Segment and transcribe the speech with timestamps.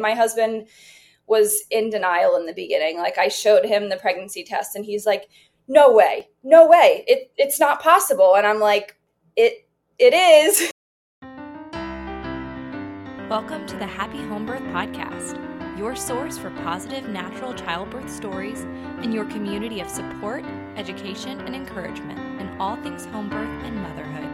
[0.00, 0.66] My husband
[1.26, 2.96] was in denial in the beginning.
[2.96, 5.28] Like I showed him the pregnancy test and he's like,
[5.68, 6.28] "No way.
[6.42, 7.04] No way.
[7.06, 8.96] It it's not possible." And I'm like,
[9.36, 9.68] "It
[9.98, 10.72] it is."
[13.30, 15.38] Welcome to the Happy Home Birth podcast,
[15.78, 18.62] your source for positive natural childbirth stories
[19.02, 20.44] and your community of support,
[20.76, 24.29] education, and encouragement in all things home birth and motherhood.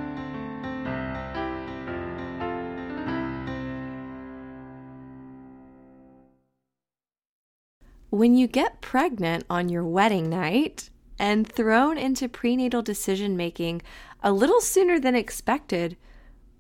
[8.16, 10.88] When you get pregnant on your wedding night
[11.18, 13.82] and thrown into prenatal decision making
[14.22, 15.98] a little sooner than expected,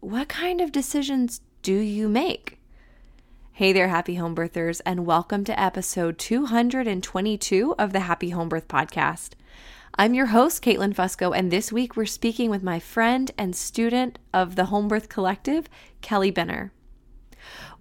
[0.00, 2.58] what kind of decisions do you make?
[3.52, 8.68] Hey there, happy home birthers, and welcome to episode 222 of the Happy Home Birth
[8.68, 9.30] Podcast.
[9.94, 14.18] I'm your host, Caitlin Fusco, and this week we're speaking with my friend and student
[14.34, 15.70] of the Home Birth Collective,
[16.02, 16.70] Kelly Benner.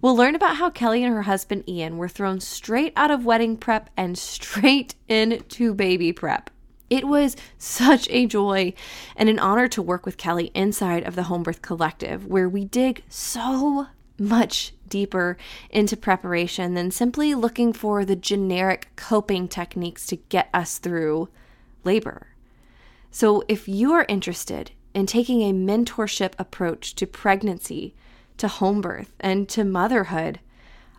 [0.06, 3.56] We'll learn about how Kelly and her husband Ian were thrown straight out of wedding
[3.56, 6.48] prep and straight into baby prep.
[6.88, 8.74] It was such a joy
[9.16, 13.02] and an honor to work with Kelly inside of the Homebirth Collective, where we dig
[13.08, 15.36] so much deeper
[15.70, 21.28] into preparation than simply looking for the generic coping techniques to get us through
[21.82, 22.28] labor.
[23.10, 27.96] So, if you are interested in taking a mentorship approach to pregnancy,
[28.38, 30.40] to home birth and to motherhood,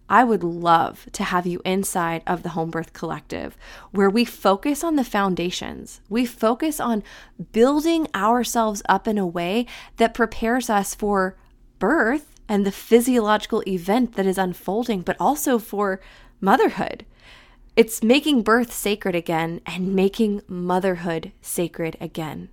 [0.09, 3.57] I would love to have you inside of the Home Birth Collective,
[3.91, 5.99] where we focus on the foundations.
[6.07, 7.03] We focus on
[7.51, 9.65] building ourselves up in a way
[9.97, 11.35] that prepares us for
[11.77, 15.99] birth and the physiological event that is unfolding, but also for
[16.39, 17.05] motherhood.
[17.75, 22.49] It's making birth sacred again and making motherhood sacred again.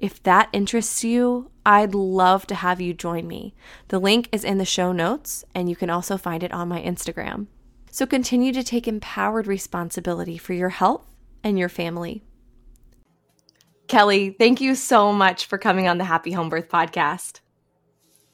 [0.00, 3.54] If that interests you, I'd love to have you join me.
[3.88, 6.80] The link is in the show notes, and you can also find it on my
[6.80, 7.48] Instagram.
[7.90, 11.06] So continue to take empowered responsibility for your health
[11.42, 12.22] and your family.
[13.88, 17.40] Kelly, thank you so much for coming on the Happy Home Birth podcast.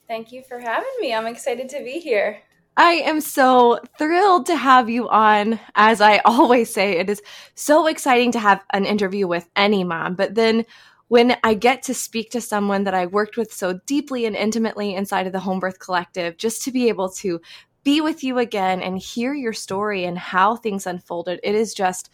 [0.06, 1.14] Thank you for having me.
[1.14, 2.42] I'm excited to be here.
[2.76, 5.60] I am so thrilled to have you on.
[5.76, 7.22] As I always say, it is
[7.54, 10.66] so exciting to have an interview with any mom, but then
[11.08, 14.94] when I get to speak to someone that I worked with so deeply and intimately
[14.94, 17.40] inside of the Home Birth Collective, just to be able to
[17.82, 22.10] be with you again and hear your story and how things unfolded, it is just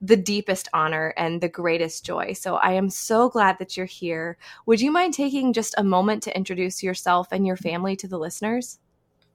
[0.00, 2.32] the deepest honor and the greatest joy.
[2.32, 4.38] So I am so glad that you're here.
[4.66, 8.18] Would you mind taking just a moment to introduce yourself and your family to the
[8.18, 8.78] listeners?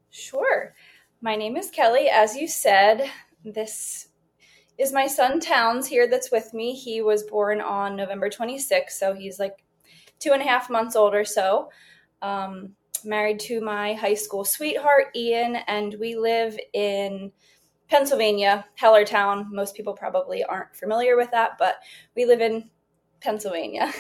[0.09, 0.73] Sure.
[1.19, 2.07] My name is Kelly.
[2.07, 3.09] As you said,
[3.43, 4.07] this
[4.77, 6.73] is my son Towns here that's with me.
[6.73, 9.63] He was born on November 26th, so he's like
[10.19, 11.69] two and a half months old or so.
[12.21, 12.75] Um,
[13.05, 17.31] married to my high school sweetheart, Ian, and we live in
[17.89, 19.51] Pennsylvania, Hellertown.
[19.51, 21.75] Most people probably aren't familiar with that, but
[22.15, 22.69] we live in
[23.21, 23.91] Pennsylvania.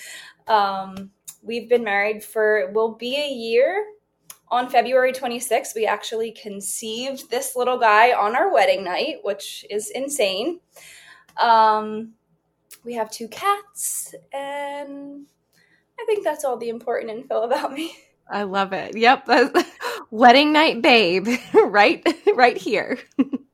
[0.46, 1.10] um,
[1.42, 3.84] we've been married for, will be a year
[4.52, 9.90] on February 26th, we actually conceived this little guy on our wedding night, which is
[9.90, 10.60] insane.
[11.40, 12.12] Um,
[12.84, 15.26] we have two cats, and
[15.98, 17.96] I think that's all the important info about me.
[18.30, 18.96] I love it.
[18.96, 19.26] Yep.
[20.10, 22.98] wedding night babe, right right here.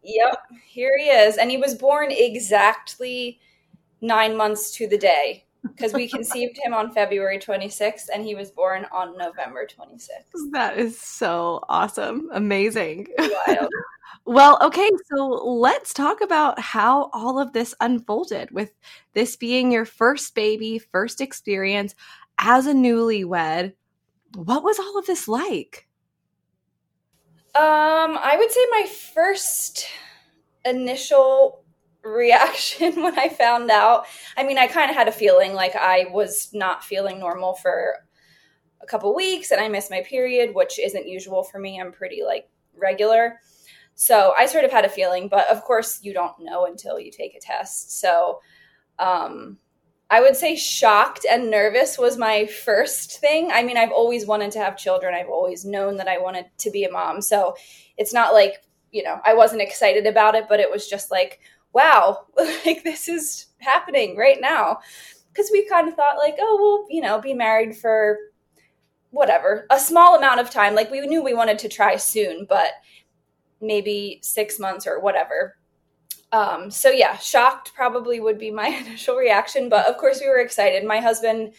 [0.02, 0.42] yep.
[0.66, 1.36] Here he is.
[1.36, 3.40] And he was born exactly
[4.00, 8.50] 9 months to the day because we conceived him on February 26th and he was
[8.50, 10.52] born on November 26th.
[10.52, 12.28] That is so awesome.
[12.32, 13.08] Amazing.
[13.18, 13.68] Wild.
[14.24, 18.72] well, okay, so let's talk about how all of this unfolded with
[19.14, 21.94] this being your first baby, first experience
[22.38, 23.72] as a newlywed.
[24.34, 25.88] What was all of this like?
[27.54, 29.86] Um, I would say my first
[30.64, 31.64] initial
[32.08, 34.06] reaction when I found out.
[34.36, 37.94] I mean, I kind of had a feeling like I was not feeling normal for
[38.82, 41.80] a couple weeks and I missed my period, which isn't usual for me.
[41.80, 43.40] I'm pretty like regular.
[43.94, 47.10] So I sort of had a feeling, but of course you don't know until you
[47.10, 48.00] take a test.
[48.00, 48.40] So
[48.98, 49.58] um
[50.10, 53.50] I would say shocked and nervous was my first thing.
[53.52, 55.14] I mean, I've always wanted to have children.
[55.14, 57.20] I've always known that I wanted to be a mom.
[57.20, 57.54] So
[57.98, 61.40] it's not like, you know, I wasn't excited about it, but it was just like,
[61.72, 64.78] wow, like this is happening right now.
[65.32, 68.18] Because we kind of thought, like, oh, we'll, you know, be married for
[69.10, 70.74] whatever, a small amount of time.
[70.74, 72.72] Like, we knew we wanted to try soon, but
[73.60, 75.56] maybe six months or whatever.
[76.32, 79.68] Um, so, yeah, shocked probably would be my initial reaction.
[79.68, 80.84] But of course, we were excited.
[80.84, 81.54] My husband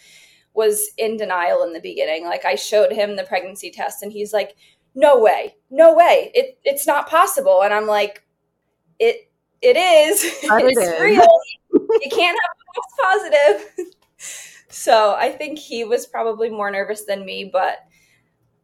[0.53, 2.25] was in denial in the beginning.
[2.25, 4.57] Like, I showed him the pregnancy test, and he's like,
[4.95, 7.63] no way, no way, it it's not possible.
[7.63, 8.23] And I'm like,
[8.99, 9.28] it
[9.61, 10.23] it is.
[10.43, 11.01] it's it is.
[11.01, 11.27] real.
[11.73, 13.93] you can't have a false positive.
[14.69, 17.79] so I think he was probably more nervous than me, but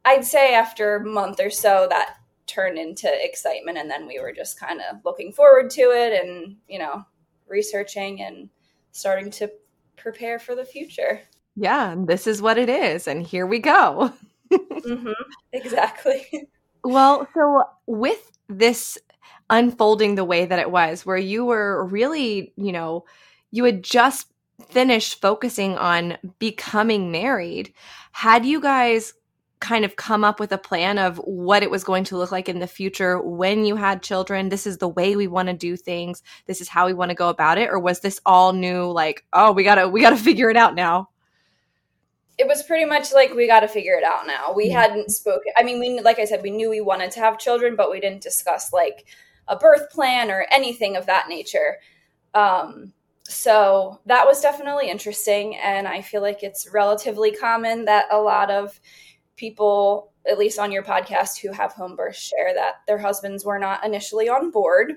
[0.03, 4.31] I'd say after a month or so that turned into excitement and then we were
[4.31, 7.03] just kind of looking forward to it and, you know,
[7.47, 8.49] researching and
[8.91, 9.51] starting to
[9.97, 11.21] prepare for the future.
[11.55, 14.13] Yeah, this is what it is and here we go.
[14.51, 15.11] mm-hmm,
[15.53, 16.47] exactly.
[16.83, 18.97] Well, so with this
[19.49, 23.05] unfolding the way that it was, where you were really, you know,
[23.51, 24.27] you had just
[24.69, 27.73] finished focusing on becoming married,
[28.11, 29.13] had you guys
[29.59, 32.49] kind of come up with a plan of what it was going to look like
[32.49, 34.49] in the future when you had children?
[34.49, 36.21] This is the way we want to do things.
[36.45, 37.69] This is how we want to go about it.
[37.69, 41.09] Or was this all new, like, oh, we gotta, we gotta figure it out now?
[42.37, 44.53] it was pretty much like we got to figure it out now.
[44.53, 44.77] We mm-hmm.
[44.77, 45.53] hadn't spoken.
[45.57, 47.99] I mean, we like I said, we knew we wanted to have children, but we
[47.99, 49.05] didn't discuss like
[49.47, 51.77] a birth plan or anything of that nature.
[52.33, 52.93] Um,
[53.23, 58.51] so that was definitely interesting, and I feel like it's relatively common that a lot
[58.51, 58.79] of
[59.35, 63.59] people, at least on your podcast, who have home births, share that their husbands were
[63.59, 64.93] not initially on board.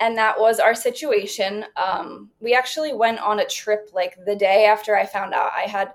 [0.00, 1.64] And that was our situation.
[1.76, 5.62] Um, we actually went on a trip like the day after I found out I
[5.62, 5.92] had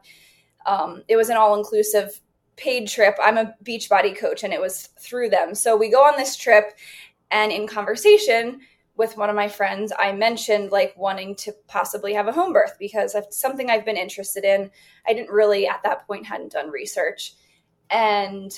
[0.65, 2.19] um, it was an all inclusive
[2.55, 3.15] paid trip.
[3.21, 5.55] I'm a Beachbody coach and it was through them.
[5.55, 6.73] So we go on this trip
[7.31, 8.61] and in conversation
[8.95, 12.73] with one of my friends, I mentioned like wanting to possibly have a home birth
[12.77, 14.69] because it's something I've been interested in.
[15.07, 17.33] I didn't really at that point hadn't done research.
[17.89, 18.51] And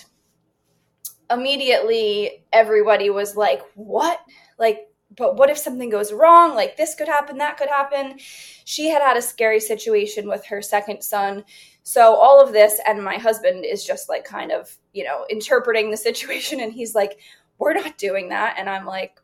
[1.29, 4.19] immediately everybody was like, "What?
[4.57, 4.87] Like
[5.17, 6.55] but what if something goes wrong?
[6.55, 8.17] Like this could happen, that could happen.
[8.17, 11.43] She had had a scary situation with her second son.
[11.83, 15.91] So all of this, and my husband is just like kind of, you know, interpreting
[15.91, 16.61] the situation.
[16.61, 17.19] And he's like,
[17.61, 18.55] we're not doing that.
[18.57, 19.21] And I'm like,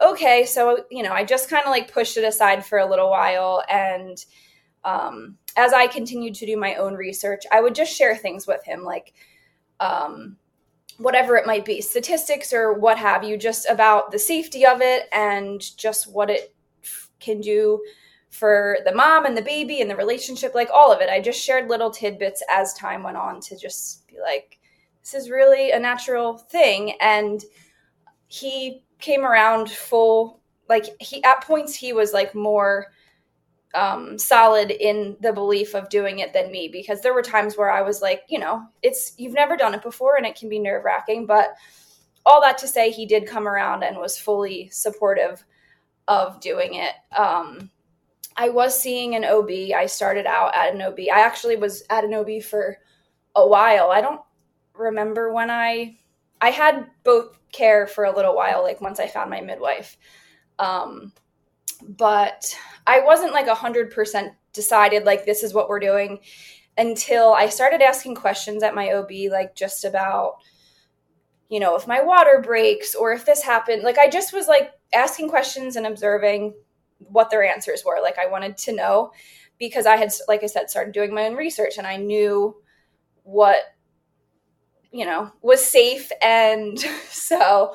[0.00, 0.46] okay.
[0.46, 3.64] So, you know, I just kind of like pushed it aside for a little while.
[3.68, 4.24] And
[4.84, 8.64] um, as I continued to do my own research, I would just share things with
[8.64, 9.12] him like,
[9.80, 10.36] um,
[10.98, 15.08] whatever it might be, statistics or what have you, just about the safety of it
[15.12, 16.54] and just what it
[17.18, 17.82] can do
[18.30, 21.08] for the mom and the baby and the relationship, like all of it.
[21.08, 24.57] I just shared little tidbits as time went on to just be like,
[25.02, 26.92] this is really a natural thing.
[27.00, 27.44] And
[28.26, 32.88] he came around full, like, he at points, he was like more
[33.74, 37.70] um, solid in the belief of doing it than me because there were times where
[37.70, 40.58] I was like, you know, it's you've never done it before and it can be
[40.58, 41.26] nerve wracking.
[41.26, 41.54] But
[42.24, 45.44] all that to say, he did come around and was fully supportive
[46.08, 46.94] of doing it.
[47.16, 47.70] Um,
[48.36, 49.50] I was seeing an OB.
[49.74, 51.00] I started out at an OB.
[51.12, 52.78] I actually was at an OB for
[53.34, 53.90] a while.
[53.90, 54.20] I don't
[54.78, 55.98] remember when I
[56.40, 59.96] I had both care for a little while, like once I found my midwife.
[60.58, 61.12] Um,
[61.82, 66.20] but I wasn't like a 100% decided like this is what we're doing
[66.76, 70.36] until I started asking questions at my OB like just about
[71.48, 74.72] you know if my water breaks or if this happened like I just was like
[74.92, 76.54] asking questions and observing
[76.98, 79.12] what their answers were like I wanted to know
[79.58, 82.56] because I had like I said started doing my own research and I knew
[83.22, 83.58] what
[84.98, 86.78] you know was safe and
[87.10, 87.74] so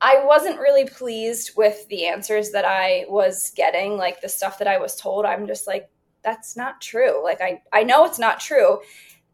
[0.00, 4.68] I wasn't really pleased with the answers that I was getting, like the stuff that
[4.68, 5.24] I was told.
[5.24, 5.88] I'm just like,
[6.22, 7.24] that's not true.
[7.24, 8.80] Like I, I know it's not true.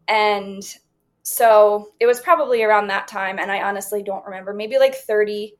[0.07, 0.63] And
[1.21, 5.53] so it was probably around that time, and I honestly don't remember, maybe like 30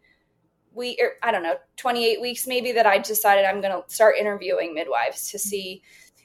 [0.75, 4.15] we er, I don't know, 28 weeks maybe that I decided I'm going to start
[4.19, 5.83] interviewing midwives to see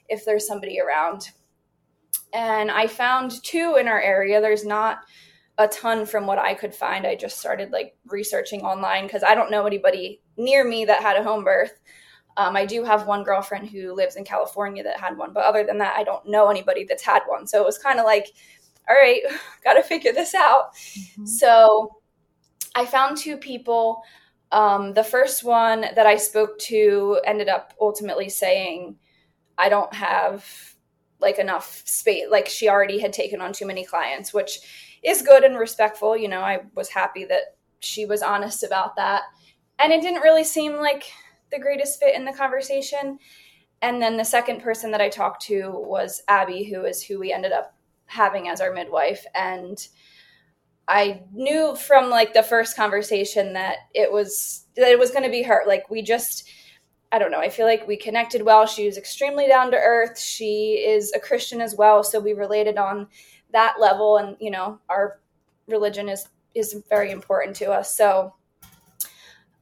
[0.09, 1.31] if there's somebody around.
[2.33, 4.41] And I found two in our area.
[4.41, 4.99] There's not
[5.59, 7.07] a ton from what I could find.
[7.07, 11.17] I just started like researching online because I don't know anybody near me that had
[11.17, 11.81] a home birth.
[12.37, 15.65] Um, I do have one girlfriend who lives in California that had one, but other
[15.65, 17.49] than that, I don't know anybody that's had one.
[17.49, 18.29] So it was kind of like,
[18.89, 19.21] all right,
[19.65, 20.75] got to figure this out.
[20.75, 21.27] Mm-hmm.
[21.27, 21.97] So
[22.77, 24.03] I found two people.
[24.53, 28.97] Um, the first one that I spoke to ended up ultimately saying,
[29.59, 30.47] I don't have
[31.21, 32.27] like enough space.
[32.31, 34.61] Like she already had taken on too many clients, which
[35.03, 36.17] is good and respectful.
[36.17, 39.23] You know, I was happy that she was honest about that.
[39.79, 41.05] And it didn't really seem like
[41.51, 43.19] the greatest fit in the conversation.
[43.81, 47.33] And then the second person that I talked to was Abby, who is who we
[47.33, 47.75] ended up
[48.07, 49.25] having as our midwife.
[49.35, 49.87] And
[50.89, 55.31] I knew from like the first conversation that it was that it was going to
[55.31, 55.63] be her.
[55.67, 56.49] Like we just
[57.11, 57.41] I don't know.
[57.41, 58.67] I feel like we connected well.
[58.67, 60.19] She was extremely down to earth.
[60.19, 63.09] She is a Christian as well, so we related on
[63.51, 65.21] that level and you know our
[65.67, 67.97] religion is is very important to us.
[67.97, 68.35] So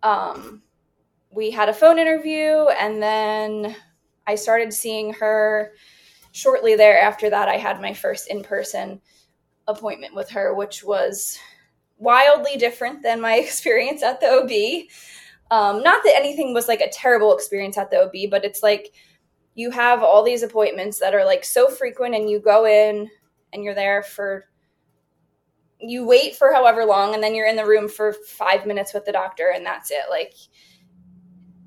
[0.02, 0.62] um
[1.30, 3.76] we had a phone interview and then
[4.26, 5.72] I started seeing her
[6.32, 9.00] shortly thereafter that I had my first in-person
[9.68, 11.38] appointment with her, which was
[11.98, 14.88] wildly different than my experience at the OB.
[15.50, 18.92] Um, not that anything was like a terrible experience at the OB, but it's like
[19.54, 23.08] you have all these appointments that are like so frequent, and you go in
[23.52, 24.46] and you're there for
[25.78, 29.04] you wait for however long, and then you're in the room for five minutes with
[29.04, 30.04] the doctor, and that's it.
[30.10, 30.34] Like,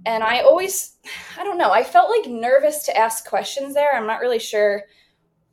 [0.05, 0.97] and I always,
[1.37, 3.95] I don't know, I felt like nervous to ask questions there.
[3.95, 4.83] I'm not really sure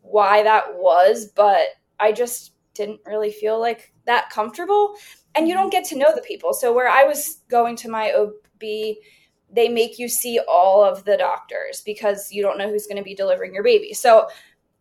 [0.02, 1.66] why that was, but
[2.00, 4.94] I just didn't really feel like that comfortable
[5.36, 6.52] and you don't get to know the people.
[6.52, 11.16] So where I was going to my OB, they make you see all of the
[11.16, 13.92] doctors because you don't know who's going to be delivering your baby.
[13.92, 14.28] So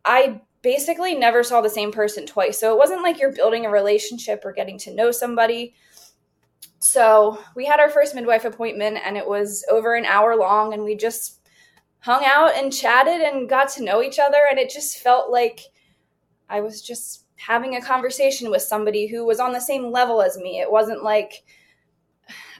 [0.05, 2.59] I basically never saw the same person twice.
[2.59, 5.75] So it wasn't like you're building a relationship or getting to know somebody.
[6.79, 10.83] So we had our first midwife appointment and it was over an hour long and
[10.83, 11.41] we just
[12.00, 15.62] hung out and chatted and got to know each other and it just felt like
[16.50, 20.37] I was just having a conversation with somebody who was on the same level as
[20.37, 20.59] me.
[20.59, 21.43] It wasn't like,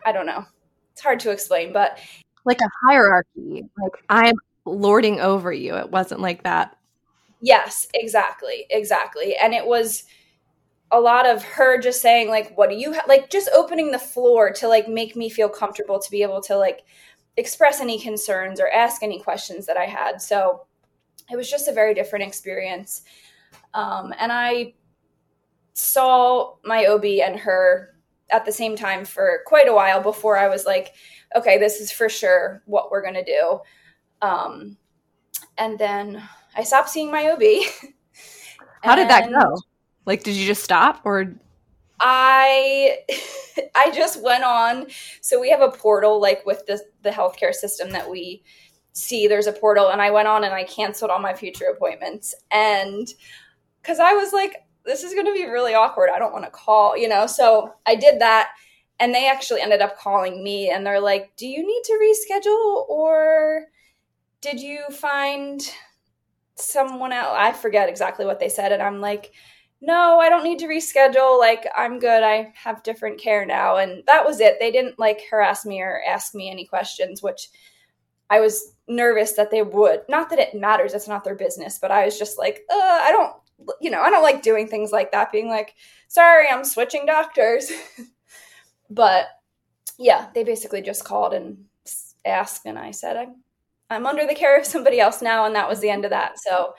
[0.06, 0.46] I don't know.
[0.92, 2.00] It's hard to explain, but
[2.46, 3.66] like a hierarchy.
[3.82, 5.76] Like I'm lording over you.
[5.76, 6.78] It wasn't like that.
[7.42, 8.66] Yes, exactly.
[8.70, 9.36] Exactly.
[9.36, 10.04] And it was
[10.92, 13.06] a lot of her just saying like what do you ha-?
[13.08, 16.56] like just opening the floor to like make me feel comfortable to be able to
[16.56, 16.84] like
[17.38, 20.22] express any concerns or ask any questions that I had.
[20.22, 20.66] So
[21.32, 23.02] it was just a very different experience.
[23.76, 24.74] Um, and I
[25.74, 27.94] saw my OB and her
[28.32, 30.96] at the same time for quite a while before I was like,
[31.36, 33.60] okay, this is for sure what we're going to do.
[34.22, 34.78] Um,
[35.58, 36.24] and then
[36.56, 37.44] I stopped seeing my OB.
[38.82, 39.58] How did that go?
[40.06, 41.34] Like, did you just stop or?
[42.00, 43.00] I
[43.76, 44.88] I just went on.
[45.22, 48.44] So we have a portal like with the the healthcare system that we
[48.94, 49.28] see.
[49.28, 52.36] There's a portal, and I went on and I canceled all my future appointments.
[52.52, 53.08] And
[53.86, 56.10] because I was like, this is going to be really awkward.
[56.10, 57.28] I don't want to call, you know?
[57.28, 58.50] So I did that.
[59.00, 62.90] And they actually ended up calling me and they're like, do you need to reschedule
[62.90, 63.66] or
[64.42, 65.62] did you find
[66.56, 67.36] someone else?
[67.38, 68.72] I forget exactly what they said.
[68.72, 69.34] And I'm like,
[69.82, 71.38] no, I don't need to reschedule.
[71.38, 72.24] Like, I'm good.
[72.24, 73.78] I have different care now.
[73.78, 74.58] And that was it.
[74.60, 77.50] They didn't like harass me or ask me any questions, which
[78.30, 80.02] I was nervous that they would.
[80.10, 83.34] Not that it matters, it's not their business, but I was just like, I don't
[83.82, 85.76] you know, I don't like doing things like that, being like,
[86.08, 87.72] sorry, I'm switching doctors.
[88.90, 89.28] but
[89.98, 91.66] yeah, they basically just called and
[92.26, 93.36] asked, and I said, I'm,
[93.90, 95.46] I'm under the care of somebody else now.
[95.46, 96.40] And that was the end of that.
[96.40, 96.74] So,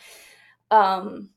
[0.71, 1.31] um,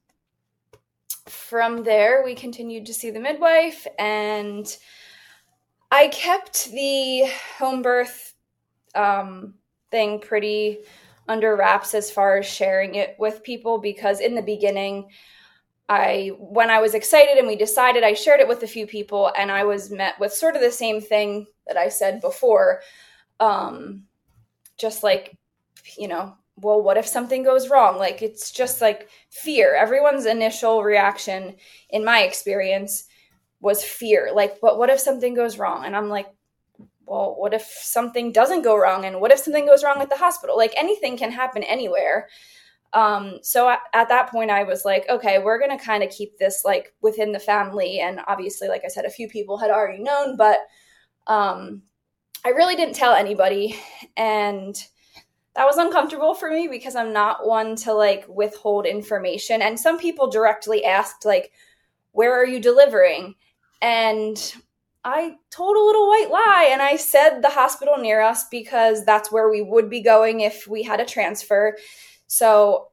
[1.27, 4.75] from there, we continued to see the midwife, and
[5.91, 7.25] I kept the
[7.57, 8.33] home birth
[8.95, 9.53] um,
[9.91, 10.79] thing pretty
[11.29, 15.07] under wraps as far as sharing it with people because in the beginning
[15.87, 19.31] I when I was excited and we decided I shared it with a few people
[19.37, 22.81] and I was met with sort of the same thing that I said before.
[23.39, 24.03] Um
[24.77, 25.37] just like
[25.97, 27.97] you know well what if something goes wrong?
[27.97, 29.75] Like it's just like fear.
[29.75, 31.55] Everyone's initial reaction
[31.91, 33.05] in my experience
[33.61, 34.31] was fear.
[34.33, 35.85] Like but what if something goes wrong?
[35.85, 36.27] And I'm like
[37.09, 39.05] well, what if something doesn't go wrong?
[39.05, 40.55] And what if something goes wrong at the hospital?
[40.55, 42.29] Like anything can happen anywhere.
[42.93, 46.11] Um, so at, at that point, I was like, okay, we're going to kind of
[46.11, 47.99] keep this like within the family.
[47.99, 50.59] And obviously, like I said, a few people had already known, but
[51.27, 51.81] um,
[52.45, 53.75] I really didn't tell anybody.
[54.15, 54.75] And
[55.55, 59.61] that was uncomfortable for me because I'm not one to like withhold information.
[59.61, 61.51] And some people directly asked, like,
[62.11, 63.35] where are you delivering?
[63.81, 64.53] And
[65.03, 69.31] I told a little white lie and I said the hospital near us because that's
[69.31, 71.77] where we would be going if we had a transfer.
[72.27, 72.89] So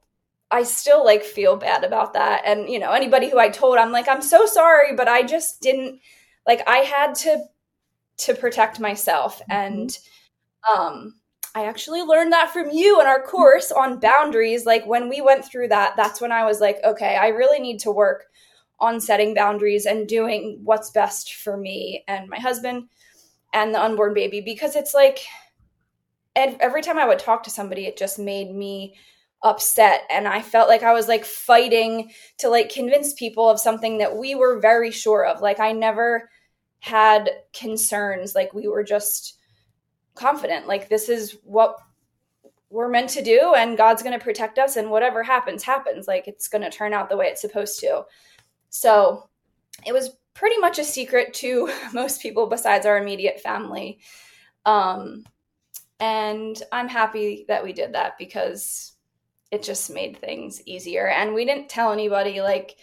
[0.50, 2.42] I still like feel bad about that.
[2.44, 5.60] And you know, anybody who I told, I'm like, I'm so sorry, but I just
[5.60, 6.00] didn't
[6.46, 7.44] like I had to
[8.18, 9.40] to protect myself.
[9.50, 9.52] Mm-hmm.
[9.52, 9.98] And
[10.72, 11.14] um
[11.56, 14.66] I actually learned that from you in our course on boundaries.
[14.66, 17.80] Like when we went through that, that's when I was like, okay, I really need
[17.80, 18.26] to work
[18.78, 22.88] on setting boundaries and doing what's best for me and my husband
[23.52, 25.20] and the unborn baby because it's like
[26.36, 28.94] every time I would talk to somebody, it just made me
[29.42, 33.98] upset and I felt like I was like fighting to like convince people of something
[33.98, 35.40] that we were very sure of.
[35.40, 36.28] Like I never
[36.80, 39.38] had concerns, like we were just
[40.14, 41.76] confident like this is what
[42.70, 46.26] we're meant to do and God's going to protect us and whatever happens happens like
[46.26, 48.04] it's going to turn out the way it's supposed to.
[48.70, 49.28] So
[49.84, 53.98] it was pretty much a secret to most people besides our immediate family.
[54.64, 55.24] Um,
[55.98, 58.92] and I'm happy that we did that because
[59.50, 61.08] it just made things easier.
[61.08, 62.76] And we didn't tell anybody, like,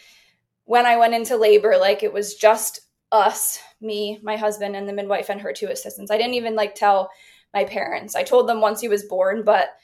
[0.65, 2.79] when I went into labor, like, it was just
[3.11, 6.09] us, me, my husband, and the midwife and her two assistants.
[6.11, 7.11] I didn't even like tell
[7.53, 8.15] my parents.
[8.15, 9.75] I told them once he was born, but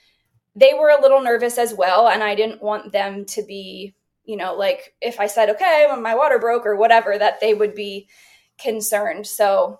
[0.55, 2.07] they were a little nervous as well.
[2.07, 3.93] And I didn't want them to be,
[4.29, 7.55] you know, like if I said, okay, when my water broke or whatever, that they
[7.55, 8.07] would be
[8.59, 9.25] concerned.
[9.25, 9.79] So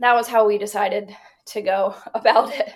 [0.00, 1.14] that was how we decided
[1.46, 2.74] to go about it.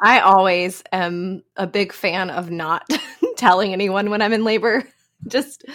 [0.00, 2.88] I always am a big fan of not
[3.36, 4.88] telling anyone when I'm in labor.
[5.28, 5.66] Just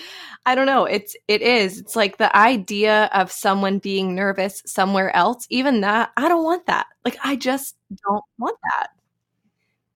[0.43, 0.85] I don't know.
[0.85, 1.79] It's it is.
[1.79, 5.45] It's like the idea of someone being nervous somewhere else.
[5.51, 6.87] Even that, I don't want that.
[7.05, 7.75] Like I just
[8.07, 8.87] don't want that.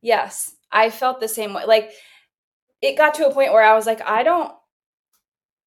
[0.02, 1.66] Yes, I felt the same way.
[1.66, 1.92] Like
[2.86, 4.51] it got to a point where I was like, I don't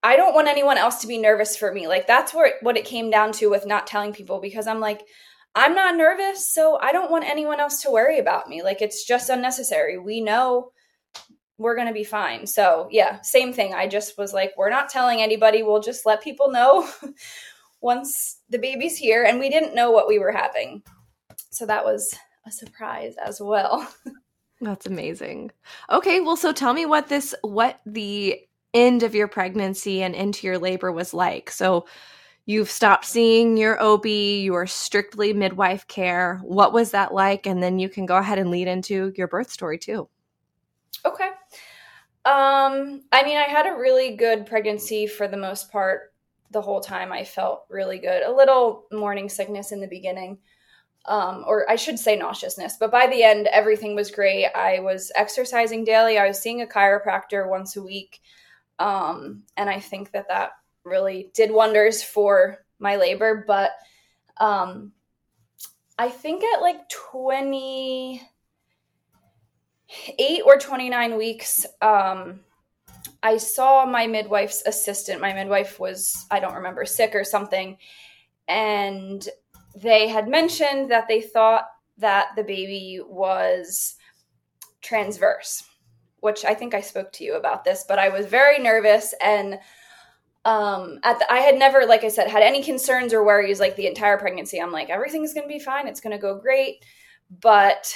[0.02, 1.88] I don't want anyone else to be nervous for me.
[1.88, 5.02] Like that's where what it came down to with not telling people because I'm like
[5.54, 8.62] I'm not nervous, so I don't want anyone else to worry about me.
[8.62, 9.98] Like it's just unnecessary.
[9.98, 10.70] We know
[11.58, 12.46] we're going to be fine.
[12.46, 13.75] So, yeah, same thing.
[13.75, 15.62] I just was like, we're not telling anybody.
[15.64, 16.88] We'll just let people know
[17.80, 19.25] once the baby's here.
[19.25, 20.82] And we didn't know what we were having.
[21.50, 23.87] So, that was a surprise as well.
[24.60, 25.52] That's amazing.
[25.90, 28.40] Okay, well, so tell me what this, what the
[28.74, 31.50] end of your pregnancy and into your labor was like.
[31.50, 31.86] So,
[32.48, 36.40] you've stopped seeing your OB, you are strictly midwife care.
[36.42, 37.46] What was that like?
[37.46, 40.08] And then you can go ahead and lead into your birth story too.
[41.04, 41.28] Okay.
[42.24, 46.14] Um, I mean, I had a really good pregnancy for the most part.
[46.50, 48.22] The whole time I felt really good.
[48.22, 50.38] A little morning sickness in the beginning.
[51.07, 54.47] Um, or I should say nauseousness, but by the end, everything was great.
[54.55, 56.19] I was exercising daily.
[56.19, 58.21] I was seeing a chiropractor once a week.
[58.78, 60.50] Um, and I think that that
[60.85, 63.45] really did wonders for my labor.
[63.47, 63.71] But
[64.37, 64.93] um,
[65.99, 68.23] I think at like twenty
[70.19, 72.41] eight or 29 weeks, um,
[73.23, 75.21] I saw my midwife's assistant.
[75.21, 77.78] My midwife was, I don't remember, sick or something.
[78.47, 79.26] And
[79.76, 83.97] they had mentioned that they thought that the baby was
[84.81, 85.65] transverse,
[86.21, 89.59] which I think I spoke to you about this, but I was very nervous and
[90.45, 93.75] um at the, i had never like i said had any concerns or worries like
[93.76, 94.61] the entire pregnancy.
[94.61, 95.89] I'm like everything's gonna be fine.
[95.89, 96.85] It's gonna go great.
[97.41, 97.93] But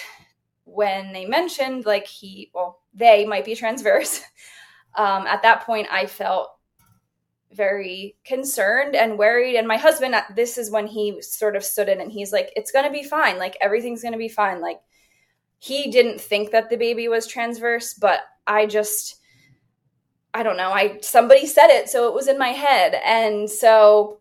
[0.64, 4.20] when they mentioned like he, well, they might be transverse,
[4.96, 6.50] um, at that point I felt
[7.54, 9.56] very concerned and worried.
[9.56, 12.52] And my husband, uh, this is when he sort of stood in and he's like,
[12.56, 13.38] it's going to be fine.
[13.38, 14.60] Like everything's going to be fine.
[14.60, 14.80] Like
[15.58, 19.16] he didn't think that the baby was transverse, but I just,
[20.34, 20.72] I don't know.
[20.72, 21.88] I, somebody said it.
[21.88, 23.00] So it was in my head.
[23.04, 24.20] And so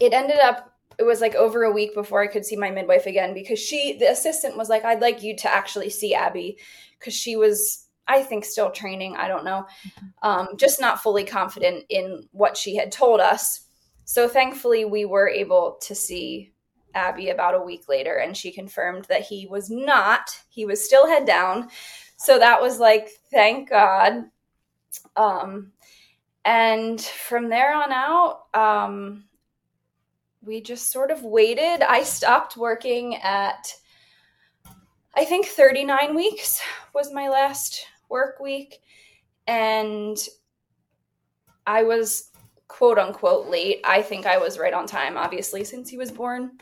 [0.00, 3.06] it ended up it was like over a week before I could see my midwife
[3.06, 6.58] again because she, the assistant, was like, I'd like you to actually see Abby
[6.98, 9.16] because she was, I think, still training.
[9.16, 10.28] I don't know, mm-hmm.
[10.28, 13.66] um, just not fully confident in what she had told us.
[14.04, 16.52] So thankfully, we were able to see
[16.94, 21.06] Abby about a week later, and she confirmed that he was not, he was still
[21.06, 21.68] head down.
[22.16, 24.24] So that was like, thank God.
[25.16, 25.72] Um,
[26.44, 29.24] and from there on out, um,
[30.44, 31.82] we just sort of waited.
[31.82, 33.74] I stopped working at,
[35.14, 36.60] I think 39 weeks
[36.94, 38.80] was my last work week.
[39.46, 40.16] And
[41.66, 42.30] I was
[42.68, 43.80] quote unquote late.
[43.84, 46.52] I think I was right on time, obviously, since he was born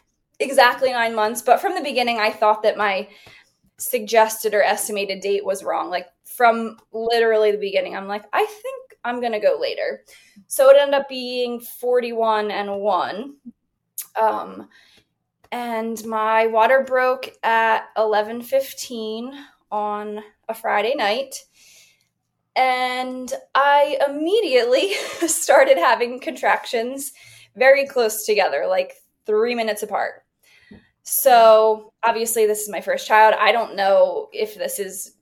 [0.40, 1.42] exactly nine months.
[1.42, 3.08] But from the beginning, I thought that my
[3.78, 5.88] suggested or estimated date was wrong.
[5.90, 10.04] Like from literally the beginning, I'm like, I think I'm going to go later.
[10.46, 13.34] So it ended up being 41 and 1
[14.20, 14.68] um,
[15.52, 19.32] and my water broke at 11:15
[19.70, 21.44] on a Friday night.
[22.56, 24.92] And I immediately
[25.28, 27.12] started having contractions
[27.56, 28.94] very close together, like
[29.26, 30.24] 3 minutes apart.
[31.02, 33.34] So, obviously this is my first child.
[33.38, 35.14] I don't know if this is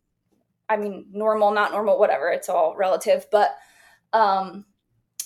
[0.70, 2.28] I mean, normal, not normal, whatever.
[2.28, 3.56] It's all relative, but
[4.12, 4.64] um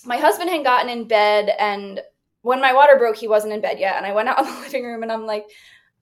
[0.05, 2.01] my husband had gotten in bed and
[2.43, 3.97] when my water broke, he wasn't in bed yet.
[3.97, 5.47] And I went out in the living room and I'm like,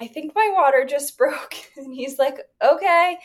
[0.01, 1.55] I think my water just broke.
[1.77, 3.19] And he's like, okay.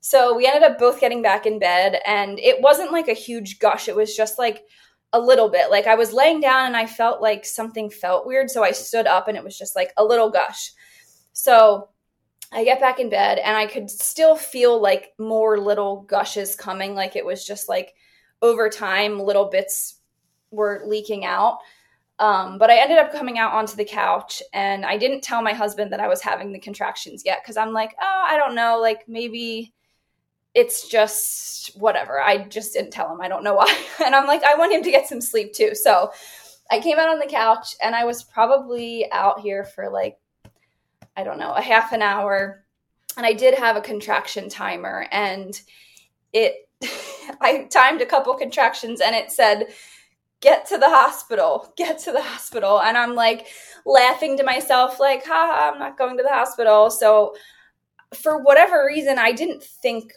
[0.00, 2.00] So we ended up both getting back in bed.
[2.06, 4.64] And it wasn't like a huge gush, it was just like
[5.12, 5.70] a little bit.
[5.70, 8.50] Like I was laying down and I felt like something felt weird.
[8.50, 10.72] So I stood up and it was just like a little gush.
[11.32, 11.88] So
[12.52, 16.94] I get back in bed and I could still feel like more little gushes coming.
[16.94, 17.94] Like it was just like
[18.42, 19.96] over time, little bits
[20.50, 21.58] were leaking out.
[22.20, 25.52] Um, but I ended up coming out onto the couch and I didn't tell my
[25.52, 28.80] husband that I was having the contractions yet because I'm like, oh, I don't know,
[28.80, 29.72] like maybe
[30.54, 32.20] it's just whatever.
[32.20, 33.20] I just didn't tell him.
[33.20, 33.72] I don't know why.
[34.04, 35.74] And I'm like, I want him to get some sleep too.
[35.74, 36.12] So
[36.70, 40.18] I came out on the couch and I was probably out here for like,
[41.16, 42.64] I don't know, a half an hour.
[43.16, 45.60] And I did have a contraction timer and
[46.32, 46.68] it,
[47.40, 49.68] I timed a couple contractions and it said,
[50.40, 52.80] get to the hospital, get to the hospital.
[52.80, 53.48] And I'm like
[53.84, 56.90] laughing to myself, like, ha, I'm not going to the hospital.
[56.90, 57.34] So
[58.14, 60.12] for whatever reason, I didn't think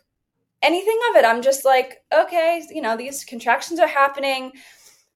[0.62, 1.26] anything of it.
[1.26, 4.52] I'm just like, okay, you know, these contractions are happening.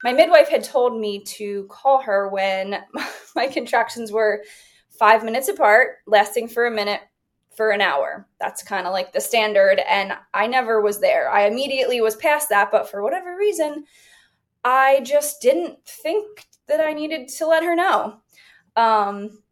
[0.04, 2.84] My midwife had told me to call her when
[3.36, 4.44] my contractions were
[4.90, 7.02] five minutes apart, lasting for a minute
[7.56, 8.28] for an hour.
[8.40, 9.80] That's kind of like the standard.
[9.88, 11.30] And I never was there.
[11.30, 13.86] I immediately was past that, but for whatever reason,
[14.66, 18.18] I just didn't think that I needed to let her know.
[18.76, 19.44] Um,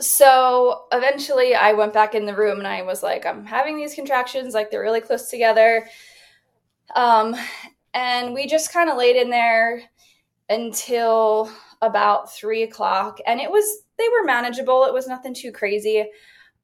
[0.00, 3.94] so eventually I went back in the room and I was like, I'm having these
[3.94, 5.86] contractions, like they're really close together.
[6.96, 7.36] Um,
[7.94, 9.82] and we just kind of laid in there
[10.48, 11.50] until
[11.80, 13.18] about three o'clock.
[13.26, 14.84] And it was, they were manageable.
[14.84, 16.10] It was nothing too crazy.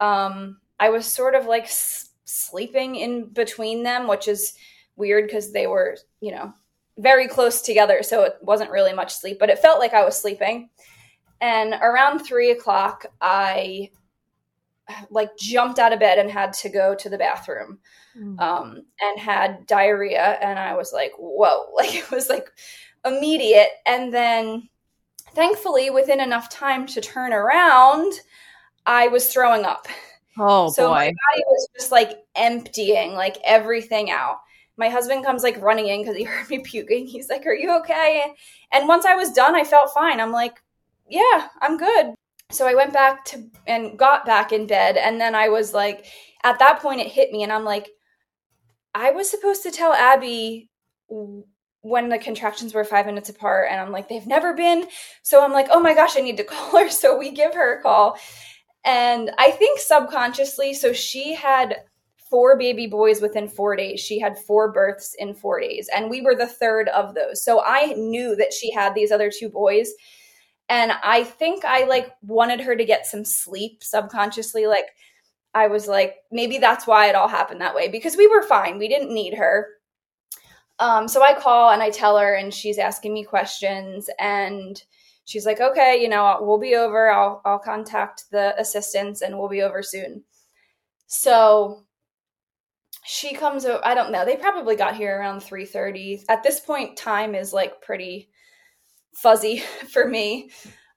[0.01, 4.55] Um, I was sort of like s- sleeping in between them, which is
[4.97, 6.53] weird because they were, you know,
[6.99, 8.03] very close together.
[8.03, 10.69] So it wasn't really much sleep, but it felt like I was sleeping.
[11.41, 13.91] And around three o'clock, I
[15.11, 17.79] like jumped out of bed and had to go to the bathroom
[18.19, 18.41] mm.
[18.41, 20.39] um, and had diarrhea.
[20.41, 22.49] And I was like, whoa, like it was like
[23.05, 23.71] immediate.
[23.87, 24.69] And then
[25.35, 28.13] thankfully, within enough time to turn around,
[28.87, 29.87] I was throwing up.
[30.39, 30.95] Oh, so boy.
[30.95, 34.39] my body was just like emptying like everything out.
[34.79, 37.07] My husband comes like running in because he heard me puking.
[37.07, 38.33] He's like, Are you okay?
[38.73, 40.21] And once I was done, I felt fine.
[40.21, 40.63] I'm like,
[41.09, 42.15] yeah, I'm good.
[42.51, 44.97] So I went back to and got back in bed.
[44.97, 46.07] And then I was like,
[46.45, 47.43] at that point, it hit me.
[47.43, 47.89] And I'm like,
[48.95, 50.71] I was supposed to tell Abby
[51.83, 53.69] when the contractions were five minutes apart.
[53.71, 54.87] And I'm like, they've never been.
[55.23, 56.91] So I'm like, oh my gosh, I need to call her.
[56.91, 58.19] So we give her a call.
[58.85, 61.83] And I think subconsciously, so she had
[62.31, 64.01] four baby boys within four days.
[64.01, 65.89] She had four births in four days.
[65.95, 67.45] And we were the third of those.
[67.45, 69.93] So I knew that she had these other two boys.
[70.71, 74.67] And i think i like wanted her to get some sleep subconsciously.
[74.67, 74.87] Like
[75.55, 77.89] i was like maybe that's why it all happened that way.
[77.89, 78.79] Because we were fine.
[78.79, 79.69] We didn't need her.
[80.79, 84.11] Um, so i call and i tell her and she's asking me questions.
[84.19, 84.83] And
[85.25, 87.11] she's like okay you know we'll be over.
[87.11, 90.23] I'll i'll contact the assistants and we'll be over soon.
[91.07, 91.85] So
[93.09, 96.97] she comes over i don't know they probably got here around 3.30 at this point
[96.97, 98.29] time is like pretty
[99.19, 100.51] fuzzy for me.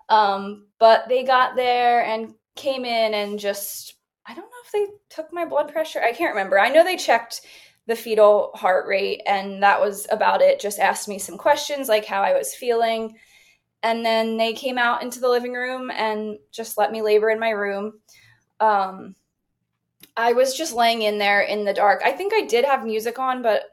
[0.10, 3.96] Um, but they got there and came in and just,
[4.26, 6.02] I don't know if they took my blood pressure.
[6.02, 6.60] I can't remember.
[6.60, 7.42] I know they checked
[7.88, 10.60] the fetal heart rate and that was about it.
[10.60, 13.18] Just asked me some questions like how I was feeling.
[13.84, 17.40] And then they came out into the living room and just let me labor in
[17.40, 17.94] my room.
[18.60, 19.16] Um,
[20.18, 22.02] I was just laying in there in the dark.
[22.04, 23.64] I think I did have music on, but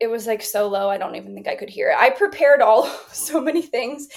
[0.00, 1.96] it was like so low i don't even think i could hear it.
[1.98, 4.08] I prepared all so many things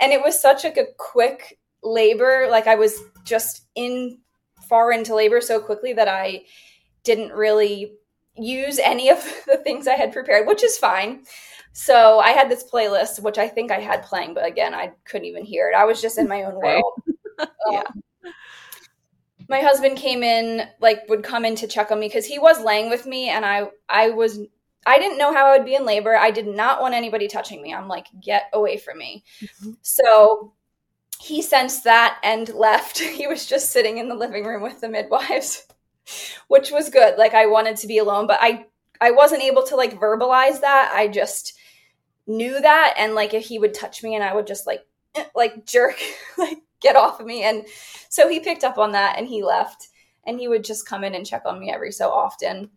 [0.00, 2.48] and it was such like a quick labor.
[2.50, 4.18] Like i was just in
[4.68, 6.42] far into labor so quickly that i
[7.02, 7.94] didn't really
[8.36, 11.22] use any of the things i had prepared which is fine.
[11.72, 15.28] So i had this playlist which i think i had playing but again i couldn't
[15.28, 15.76] even hear it.
[15.76, 16.92] I was just in my own world.
[17.70, 17.84] Yeah.
[17.86, 18.02] Um,
[19.50, 22.62] my husband came in like would come in to check on me because he was
[22.62, 24.40] laying with me and i i was
[24.86, 26.16] I didn't know how I would be in labor.
[26.16, 27.74] I did not want anybody touching me.
[27.74, 29.24] I'm like, get away from me.
[29.42, 29.72] Mm-hmm.
[29.82, 30.54] So
[31.20, 32.98] he sensed that and left.
[32.98, 35.66] He was just sitting in the living room with the midwives,
[36.48, 37.18] which was good.
[37.18, 38.66] Like I wanted to be alone, but I
[39.02, 40.92] I wasn't able to like verbalize that.
[40.94, 41.54] I just
[42.26, 44.86] knew that and like if he would touch me and I would just like
[45.16, 45.96] eh, like jerk
[46.38, 47.66] like get off of me and
[48.08, 49.88] so he picked up on that and he left
[50.24, 52.70] and he would just come in and check on me every so often.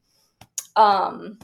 [0.76, 1.40] Um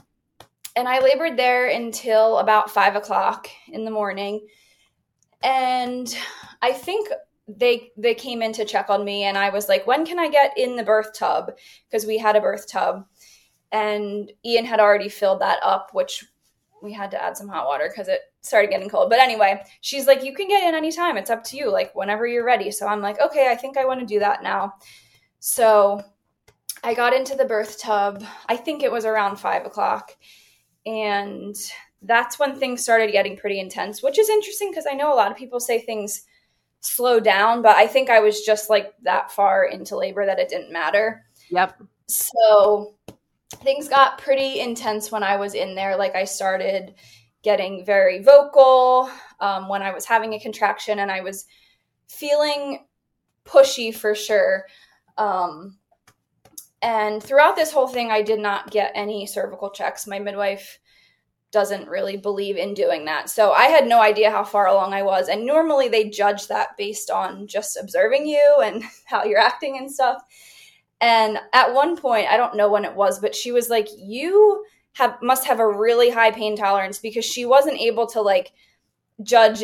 [0.76, 4.48] and I labored there until about five o'clock in the morning.
[5.44, 6.16] And
[6.62, 7.10] I think
[7.48, 10.30] they they came in to check on me and I was like, when can I
[10.30, 11.52] get in the birth tub?
[11.86, 13.06] Because we had a birth tub.
[13.72, 16.26] And Ian had already filled that up, which
[16.82, 19.10] we had to add some hot water because it started getting cold.
[19.10, 21.18] But anyway, she's like, you can get in anytime.
[21.18, 22.72] It's up to you, like whenever you're ready.
[22.72, 24.74] So I'm like, okay, I think I want to do that now.
[25.40, 26.02] So
[26.84, 28.24] I got into the birth tub.
[28.48, 30.16] I think it was around five o'clock
[30.86, 31.56] and
[32.02, 35.32] that's when things started getting pretty intense, which is interesting because I know a lot
[35.32, 36.26] of people say things
[36.80, 40.50] slow down, but I think I was just like that far into labor that it
[40.50, 41.26] didn't matter.
[41.52, 41.82] Yep.
[42.08, 42.96] So
[43.56, 45.98] things got pretty intense when I was in there.
[45.98, 46.96] Like I started
[47.44, 51.46] getting very vocal um, when I was having a contraction and I was
[52.08, 52.86] feeling
[53.46, 54.66] pushy for sure.
[55.18, 55.78] Um,
[56.82, 60.08] and throughout this whole thing, I did not get any cervical checks.
[60.08, 60.80] My midwife
[61.52, 63.30] doesn't really believe in doing that.
[63.30, 65.30] So I had no idea how far along I was.
[65.30, 69.92] And normally they judge that based on just observing you and how you're acting and
[69.92, 70.22] stuff.
[71.02, 74.66] And at one point, I don't know when it was, but she was like, "You
[75.00, 78.52] have must have a really high pain tolerance because she wasn't able to like
[79.24, 79.64] judge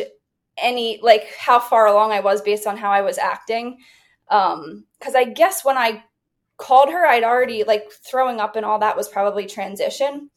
[0.58, 3.78] any like how far along I was based on how I was acting.
[4.28, 6.02] Um cuz I guess when I
[6.56, 10.30] called her I'd already like throwing up and all that was probably transition.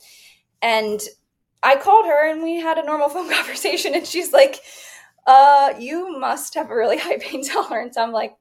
[0.62, 1.02] And
[1.64, 4.62] I called her and we had a normal phone conversation and she's like
[5.26, 7.98] uh you must have a really high pain tolerance.
[7.98, 8.36] I'm like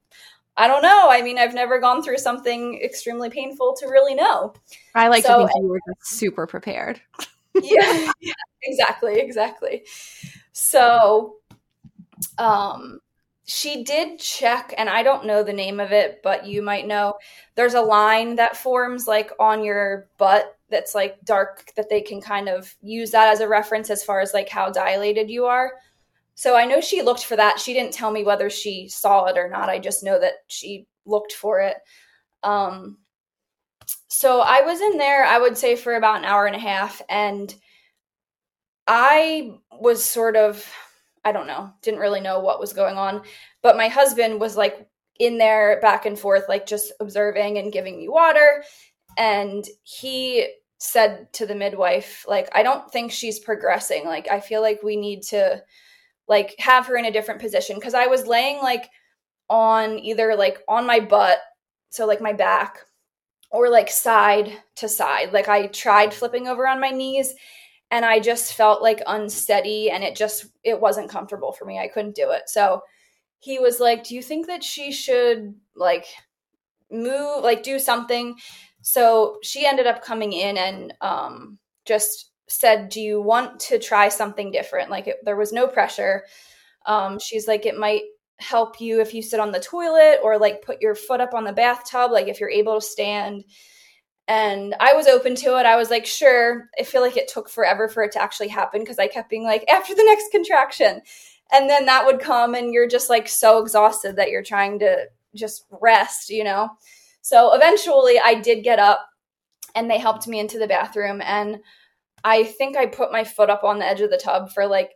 [0.58, 1.08] I don't know.
[1.08, 4.52] I mean, I've never gone through something extremely painful to really know.
[4.92, 7.00] I like so, to think you were just super prepared.
[7.62, 8.32] yeah, yeah,
[8.64, 9.84] exactly, exactly.
[10.52, 11.36] So,
[12.38, 12.98] um,
[13.44, 17.14] she did check, and I don't know the name of it, but you might know.
[17.54, 22.20] There's a line that forms like on your butt that's like dark that they can
[22.20, 25.72] kind of use that as a reference as far as like how dilated you are.
[26.38, 27.58] So I know she looked for that.
[27.58, 29.68] She didn't tell me whether she saw it or not.
[29.68, 31.74] I just know that she looked for it.
[32.44, 32.98] Um,
[34.06, 37.02] so I was in there, I would say, for about an hour and a half.
[37.08, 37.52] And
[38.86, 40.64] I was sort of,
[41.24, 43.22] I don't know, didn't really know what was going on.
[43.60, 44.86] But my husband was like
[45.18, 48.62] in there back and forth, like just observing and giving me water.
[49.16, 50.46] And he
[50.78, 54.04] said to the midwife, like, I don't think she's progressing.
[54.04, 55.64] Like, I feel like we need to
[56.28, 58.88] like have her in a different position because I was laying like
[59.48, 61.38] on either like on my butt,
[61.90, 62.80] so like my back,
[63.50, 65.32] or like side to side.
[65.32, 67.34] Like I tried flipping over on my knees
[67.90, 71.78] and I just felt like unsteady and it just it wasn't comfortable for me.
[71.78, 72.48] I couldn't do it.
[72.48, 72.82] So
[73.38, 76.06] he was like, "Do you think that she should like
[76.90, 78.36] move, like do something?"
[78.82, 84.08] So she ended up coming in and um just said, Do you want to try
[84.08, 84.90] something different?
[84.90, 86.24] Like, it, there was no pressure.
[86.86, 88.02] Um, she's like, It might
[88.38, 91.44] help you if you sit on the toilet or like put your foot up on
[91.44, 93.44] the bathtub, like if you're able to stand.
[94.28, 95.66] And I was open to it.
[95.66, 96.68] I was like, Sure.
[96.78, 99.44] I feel like it took forever for it to actually happen because I kept being
[99.44, 101.02] like, After the next contraction.
[101.50, 105.06] And then that would come, and you're just like so exhausted that you're trying to
[105.34, 106.68] just rest, you know?
[107.22, 109.06] So eventually I did get up
[109.74, 111.22] and they helped me into the bathroom.
[111.22, 111.58] And
[112.24, 114.92] I think I put my foot up on the edge of the tub for like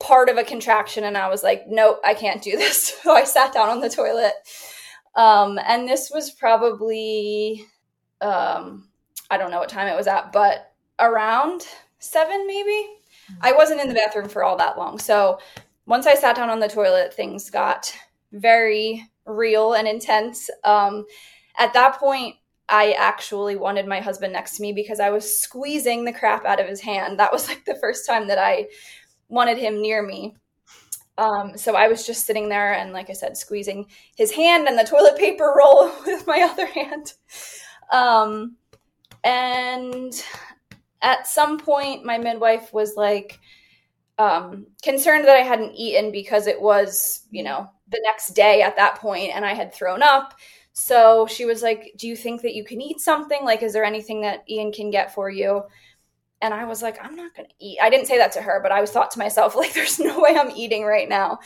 [0.00, 2.96] part of a contraction and I was like, nope, I can't do this.
[3.02, 4.34] So I sat down on the toilet.
[5.14, 7.64] Um, and this was probably,
[8.20, 8.88] um,
[9.30, 11.66] I don't know what time it was at, but around
[11.98, 12.86] seven maybe.
[13.40, 14.98] I wasn't in the bathroom for all that long.
[14.98, 15.38] So
[15.86, 17.92] once I sat down on the toilet, things got
[18.32, 20.50] very real and intense.
[20.64, 21.06] Um,
[21.58, 22.36] at that point,
[22.68, 26.60] I actually wanted my husband next to me because I was squeezing the crap out
[26.60, 27.18] of his hand.
[27.18, 28.68] That was like the first time that I
[29.28, 30.36] wanted him near me.
[31.16, 34.78] Um, so I was just sitting there and, like I said, squeezing his hand and
[34.78, 37.14] the toilet paper roll with my other hand.
[37.92, 38.56] Um,
[39.24, 40.12] and
[41.02, 43.40] at some point, my midwife was like
[44.18, 48.76] um, concerned that I hadn't eaten because it was, you know, the next day at
[48.76, 50.34] that point and I had thrown up.
[50.72, 53.44] So she was like, Do you think that you can eat something?
[53.44, 55.62] Like, is there anything that Ian can get for you?
[56.40, 57.78] And I was like, I'm not going to eat.
[57.82, 60.20] I didn't say that to her, but I was thought to myself, like, there's no
[60.20, 61.40] way I'm eating right now.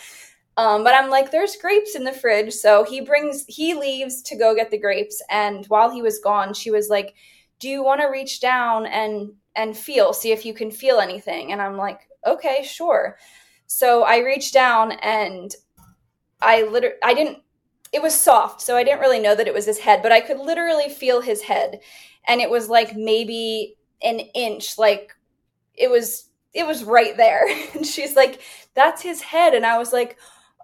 [0.59, 2.53] Um, but I'm like, there's grapes in the fridge.
[2.53, 5.23] So he brings, he leaves to go get the grapes.
[5.31, 7.15] And while he was gone, she was like,
[7.59, 11.53] do you want to reach down and, and feel, see if you can feel anything?
[11.53, 13.17] And I'm like, okay, sure.
[13.67, 15.55] So I reached down and
[16.43, 17.39] I literally, I didn't
[17.93, 20.21] it was soft, so I didn't really know that it was his head, but I
[20.21, 21.81] could literally feel his head.
[22.27, 25.15] And it was like maybe an inch, like
[25.75, 27.45] it was it was right there.
[27.75, 28.41] And she's like,
[28.75, 29.55] that's his head.
[29.55, 30.19] And I was like,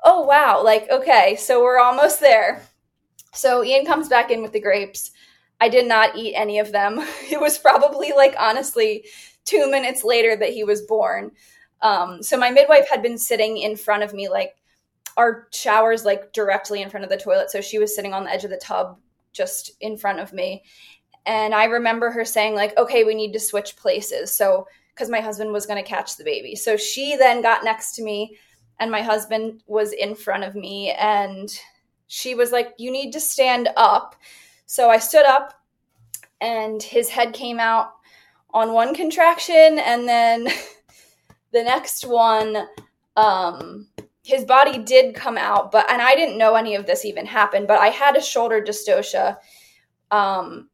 [0.05, 2.63] oh wow, like, okay, so we're almost there.
[3.33, 5.11] So Ian comes back in with the grapes.
[5.61, 7.01] I did not eat any of them.
[7.31, 9.05] It was probably like honestly
[9.45, 11.33] two minutes later that he was born.
[11.83, 14.57] Um, so my midwife had been sitting in front of me, like
[15.19, 17.51] our shower's like directly in front of the toilet.
[17.51, 18.99] So she was sitting on the edge of the tub
[19.33, 20.63] just in front of me.
[21.27, 24.35] And I remember her saying, like, okay, we need to switch places.
[24.35, 24.67] So
[24.99, 26.57] because my husband was going to catch the baby.
[26.57, 28.37] So she then got next to me,
[28.81, 31.49] and my husband was in front of me, and
[32.09, 34.17] she was like, You need to stand up.
[34.67, 35.55] So I stood up,
[36.41, 37.93] and his head came out
[38.53, 40.49] on one contraction, and then
[41.53, 42.67] the next one,
[43.17, 43.87] um,
[44.29, 47.67] his body did come out, but and I didn't know any of this even happened,
[47.67, 49.39] but I had a shoulder dystocia.
[50.11, 50.69] Um,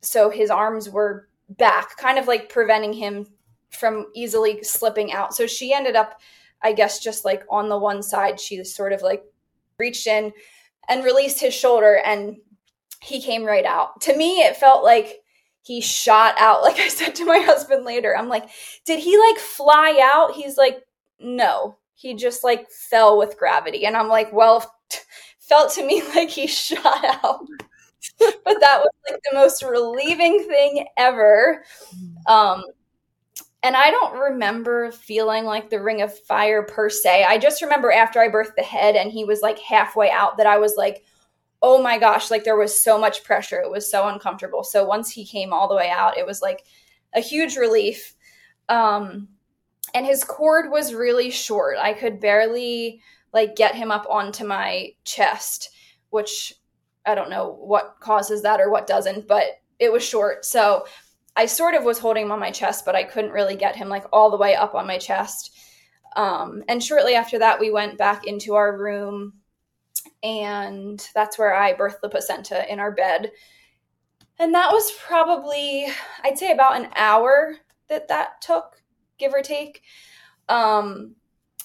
[0.00, 3.24] so his arms were back, kind of like preventing him
[3.70, 5.36] from easily slipping out.
[5.36, 6.20] So she ended up,
[6.62, 9.22] I guess, just like on the one side, she sort of like
[9.78, 10.32] reached in
[10.88, 12.38] and released his shoulder and
[13.00, 14.00] he came right out.
[14.00, 15.20] To me, it felt like
[15.62, 16.62] he shot out.
[16.62, 18.48] Like I said to my husband later, I'm like,
[18.84, 20.34] did he like fly out?
[20.34, 20.82] He's like,
[21.20, 23.86] no, he just like fell with gravity.
[23.86, 24.76] And I'm like, well,
[25.40, 27.46] felt to me like he shot out.
[28.18, 31.64] but that was like the most relieving thing ever.
[32.28, 32.62] Um,
[33.62, 37.24] and I don't remember feeling like the ring of fire per se.
[37.24, 40.46] I just remember after I birthed the head and he was like halfway out that
[40.46, 41.04] I was like,
[41.62, 43.60] oh my gosh, like there was so much pressure.
[43.60, 44.62] It was so uncomfortable.
[44.62, 46.64] So once he came all the way out, it was like
[47.14, 48.14] a huge relief.
[48.68, 49.28] Um,
[49.94, 51.78] and his cord was really short.
[51.78, 53.00] I could barely
[53.32, 55.70] like get him up onto my chest,
[56.10, 56.52] which
[57.06, 59.44] I don't know what causes that or what doesn't, but
[59.78, 60.44] it was short.
[60.44, 60.86] So
[61.36, 63.88] I sort of was holding him on my chest, but I couldn't really get him
[63.88, 65.56] like all the way up on my chest.
[66.16, 69.34] Um, and shortly after that, we went back into our room,
[70.22, 73.32] and that's where I birthed the placenta in our bed.
[74.38, 75.86] And that was probably,
[76.24, 77.56] I'd say, about an hour
[77.88, 78.82] that that took,
[79.18, 79.82] give or take.
[80.48, 81.14] Um,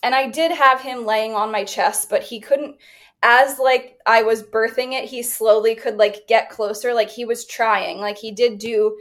[0.03, 2.77] and I did have him laying on my chest, but he couldn't.
[3.23, 6.93] As like I was birthing it, he slowly could like get closer.
[6.93, 7.99] Like he was trying.
[7.99, 8.97] Like he did do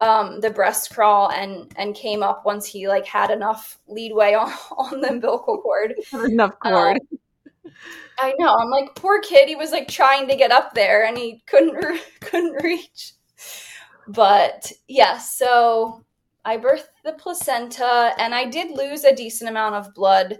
[0.00, 4.52] um, the breast crawl and and came up once he like had enough leadway on,
[4.76, 5.94] on the umbilical cord.
[6.12, 6.98] enough cord.
[7.12, 7.18] Um,
[8.18, 8.54] I know.
[8.54, 9.48] I'm like poor kid.
[9.48, 13.14] He was like trying to get up there and he couldn't re- couldn't reach.
[14.08, 16.04] But yeah, so
[16.44, 20.38] I birthed the placenta and I did lose a decent amount of blood.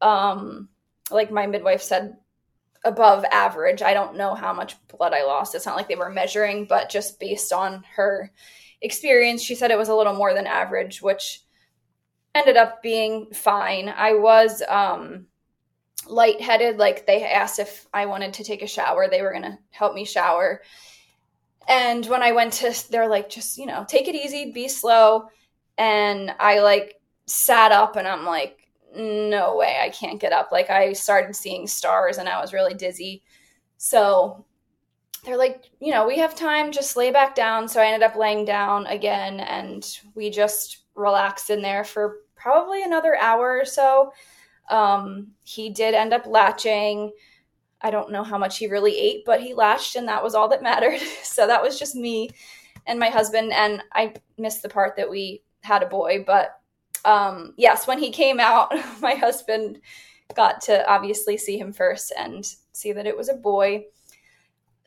[0.00, 0.68] Um,
[1.10, 2.16] like my midwife said,
[2.84, 3.82] above average.
[3.82, 5.54] I don't know how much blood I lost.
[5.54, 8.30] It's not like they were measuring, but just based on her
[8.80, 11.42] experience, she said it was a little more than average, which
[12.34, 13.92] ended up being fine.
[13.94, 15.26] I was um,
[16.06, 16.78] lightheaded.
[16.78, 19.94] Like they asked if I wanted to take a shower, they were going to help
[19.94, 20.62] me shower.
[21.70, 25.28] And when I went to, they're like, just, you know, take it easy, be slow.
[25.78, 28.58] And I like sat up and I'm like,
[28.94, 30.50] no way, I can't get up.
[30.50, 33.22] Like I started seeing stars and I was really dizzy.
[33.76, 34.44] So
[35.24, 37.68] they're like, you know, we have time, just lay back down.
[37.68, 42.82] So I ended up laying down again and we just relaxed in there for probably
[42.82, 44.12] another hour or so.
[44.70, 47.12] Um, he did end up latching.
[47.82, 50.48] I don't know how much he really ate, but he latched and that was all
[50.48, 51.00] that mattered.
[51.22, 52.30] so that was just me
[52.86, 53.52] and my husband.
[53.52, 56.60] And I missed the part that we had a boy, but
[57.04, 59.80] um, yes, when he came out, my husband
[60.34, 63.84] got to obviously see him first and see that it was a boy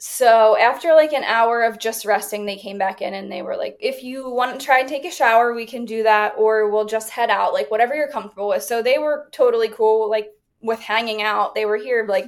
[0.06, 3.56] so after like an hour of just resting, they came back in and they were
[3.56, 6.70] like, if you want to try and take a shower, we can do that, or
[6.70, 8.64] we'll just head out, like whatever you're comfortable with.
[8.64, 11.56] So they were totally cool, like with hanging out.
[11.56, 12.26] They were here like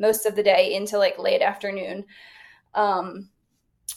[0.00, 2.04] most of the day into like late afternoon.
[2.74, 3.28] Um,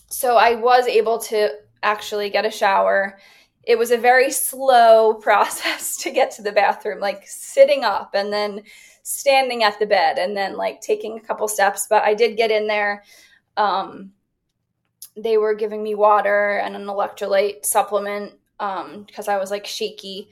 [0.09, 1.49] so I was able to
[1.81, 3.17] actually get a shower.
[3.63, 8.31] It was a very slow process to get to the bathroom, like sitting up and
[8.31, 8.61] then
[9.03, 11.87] standing at the bed and then like taking a couple steps.
[11.89, 13.03] But I did get in there.
[13.57, 14.11] Um,
[15.15, 20.29] they were giving me water and an electrolyte supplement because um, I was like shaky.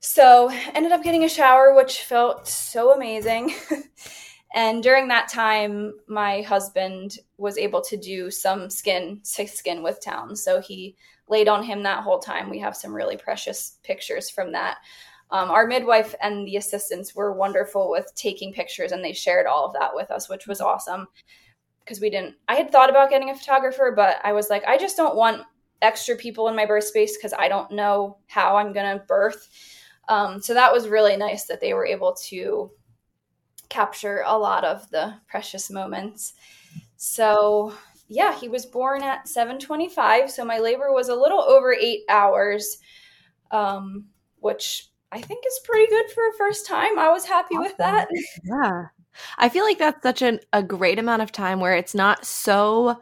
[0.00, 3.54] So ended up getting a shower, which felt so amazing.
[4.54, 10.34] and during that time, my husband was able to do some skin skin with town.
[10.34, 10.96] So he
[11.28, 12.50] laid on him that whole time.
[12.50, 14.78] We have some really precious pictures from that.
[15.30, 19.64] Um, our midwife and the assistants were wonderful with taking pictures and they shared all
[19.64, 21.06] of that with us, which was awesome
[21.84, 22.34] because we didn't.
[22.48, 25.42] I had thought about getting a photographer, but I was like, I just don't want
[25.82, 29.48] extra people in my birth space because I don't know how I'm going to birth.
[30.08, 32.70] Um, so that was really nice that they were able to
[33.70, 36.34] capture a lot of the precious moments.
[36.96, 37.72] So
[38.08, 42.78] yeah, he was born at 7:25, so my labor was a little over eight hours,
[43.50, 44.06] um,
[44.40, 46.98] which I think is pretty good for a first time.
[46.98, 47.62] I was happy awesome.
[47.62, 48.08] with that.
[48.44, 48.86] Yeah.
[49.38, 53.00] I feel like that's such an, a great amount of time where it's not so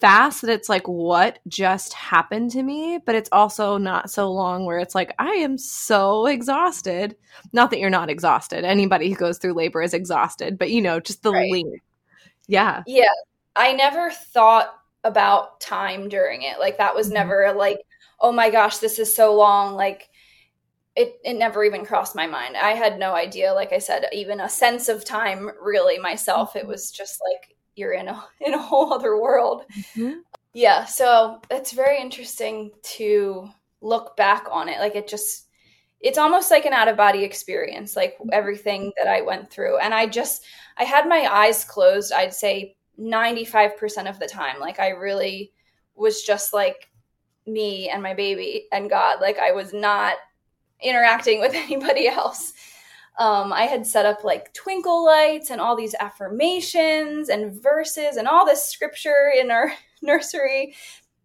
[0.00, 2.98] fast that it's like, what just happened to me?
[3.04, 7.16] But it's also not so long where it's like, I am so exhausted.
[7.52, 8.64] Not that you're not exhausted.
[8.64, 11.50] Anybody who goes through labor is exhausted, but you know, just the right.
[11.50, 11.82] length.
[12.46, 12.82] Yeah.
[12.86, 13.06] Yeah.
[13.56, 14.72] I never thought
[15.04, 16.58] about time during it.
[16.58, 17.14] Like that was mm-hmm.
[17.14, 17.80] never like,
[18.20, 19.74] oh my gosh, this is so long.
[19.74, 20.08] Like
[20.94, 22.56] it, it never even crossed my mind.
[22.56, 26.56] I had no idea, like I said, even a sense of time really myself.
[26.56, 26.68] It mm-hmm.
[26.68, 29.64] was just like you're in a in a whole other world.
[29.96, 30.20] Mm-hmm.
[30.54, 33.48] Yeah, so it's very interesting to
[33.80, 34.80] look back on it.
[34.80, 35.46] Like it just
[36.00, 39.78] it's almost like an out of body experience, like everything that I went through.
[39.78, 40.44] And I just
[40.76, 44.60] I had my eyes closed, I'd say 95% of the time.
[44.60, 45.52] Like I really
[45.94, 46.88] was just like
[47.46, 49.20] me and my baby and God.
[49.20, 50.16] Like I was not
[50.80, 52.52] interacting with anybody else
[53.18, 58.28] um, I had set up like twinkle lights and all these affirmations and verses and
[58.28, 60.74] all this scripture in our nursery.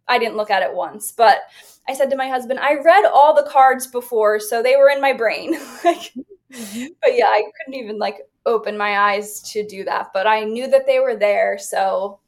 [0.08, 1.42] I didn't look at it once, but
[1.88, 5.00] I said to my husband, I read all the cards before, so they were in
[5.00, 5.52] my brain.
[5.84, 6.12] like,
[6.52, 6.86] mm-hmm.
[7.00, 10.66] but yeah, I couldn't even like open my eyes to do that, but I knew
[10.68, 12.18] that they were there, so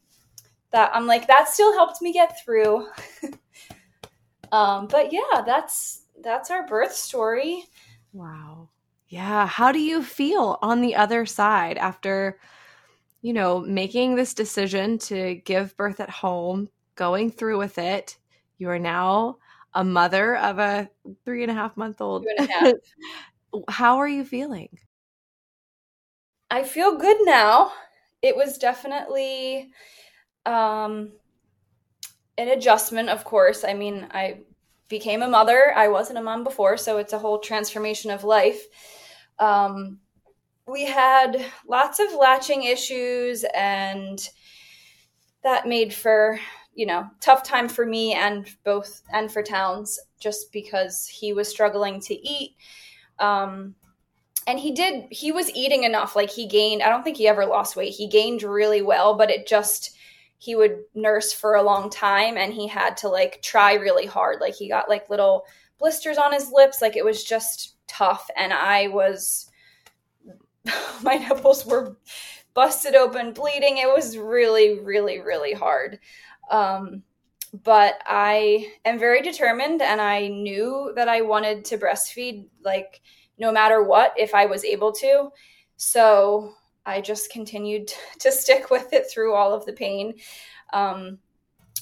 [0.71, 2.87] that I'm like that still helped me get through.
[4.53, 7.65] um, but yeah, that's that's our birth story.
[8.13, 8.69] Wow.
[9.17, 9.47] Yeah.
[9.47, 12.39] How do you feel on the other side after,
[13.23, 18.19] you know, making this decision to give birth at home, going through with it?
[18.59, 19.39] You are now
[19.73, 20.91] a mother of a
[21.25, 22.27] three and a half month old.
[23.71, 24.69] How are you feeling?
[26.51, 27.73] I feel good now.
[28.21, 29.71] It was definitely
[30.45, 31.13] um,
[32.37, 33.65] an adjustment, of course.
[33.65, 34.41] I mean, I
[34.89, 35.73] became a mother.
[35.75, 38.67] I wasn't a mom before, so it's a whole transformation of life.
[39.39, 39.99] Um,
[40.67, 44.29] we had lots of latching issues, and
[45.43, 46.41] that made for
[46.75, 51.49] you know tough time for me and both and for Towns just because he was
[51.49, 52.57] struggling to eat.
[53.19, 53.75] Um,
[54.47, 56.17] and he did he was eating enough.
[56.17, 57.95] Like he gained i don't think he ever lost weight.
[57.95, 59.97] He gained really well but it just
[60.39, 64.41] he would nurse for a long time and he had to like try really hard.
[64.41, 65.45] Like he got like little
[65.79, 66.83] blisters on his lips.
[66.83, 69.51] Like it was just tough and i was
[71.03, 71.97] my nipples were
[72.55, 73.79] busted open bleeding.
[73.79, 75.99] It was really really really hard.
[76.51, 77.03] Um,
[77.65, 83.01] but i am very determined and i knew that i wanted to breastfeed like
[83.39, 85.31] no matter what if i was able to.
[85.77, 86.53] So
[86.85, 90.15] i just continued to stick with it through all of the pain.
[90.73, 91.19] Um,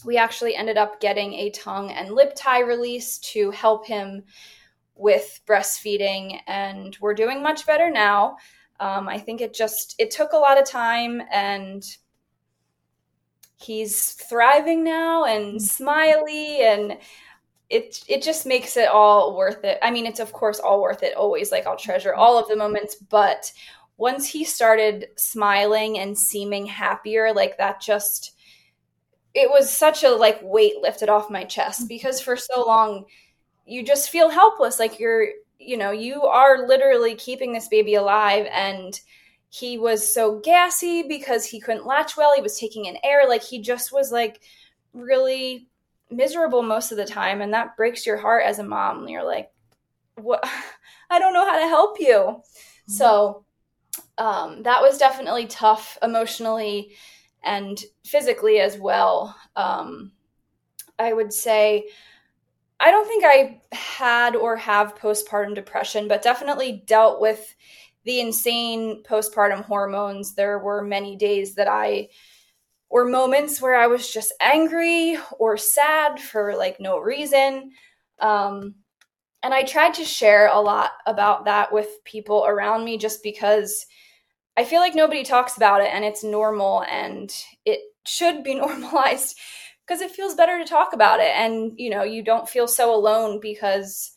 [0.05, 4.23] we actually ended up getting a tongue and lip tie release to help him
[4.97, 8.37] with breastfeeding and we're doing much better now.
[8.81, 11.85] Um, i think it just it took a lot of time and
[13.57, 15.61] he's thriving now and mm.
[15.61, 16.99] smiley and
[17.71, 19.79] it it just makes it all worth it.
[19.83, 22.21] I mean it's of course all worth it always like i'll treasure mm-hmm.
[22.21, 23.51] all of the moments but
[23.97, 28.33] once he started smiling and seeming happier like that just
[29.35, 31.89] it was such a like weight lifted off my chest mm-hmm.
[31.89, 33.05] because for so long
[33.67, 38.47] you just feel helpless like you're you know you are literally keeping this baby alive
[38.53, 39.01] and
[39.49, 43.43] he was so gassy because he couldn't latch well he was taking in air like
[43.43, 44.41] he just was like
[44.93, 45.69] really
[46.11, 49.09] miserable most of the time and that breaks your heart as a mom.
[49.09, 49.51] You're like
[50.17, 50.45] what
[51.11, 52.15] i don't know how to help you.
[52.17, 52.93] Mm-hmm.
[52.93, 53.45] so
[54.19, 56.93] um, that was definitely tough emotionally
[57.43, 59.37] and physically as well.
[59.57, 60.13] Um,
[60.99, 61.89] i would say
[62.85, 67.55] I don't think I had or have postpartum depression, but definitely dealt with
[68.05, 70.35] the insane postpartum hormones.
[70.35, 72.09] There were many days that I
[72.91, 77.71] or moments where I was just angry or sad for like no reason.
[78.19, 78.75] Um,
[79.43, 83.87] and I tried to share a lot about that with people around me just because
[84.59, 89.39] I feel like nobody talks about it and it's normal and it should be normalized
[89.87, 92.95] because it feels better to talk about it and you know you don't feel so
[92.95, 94.13] alone because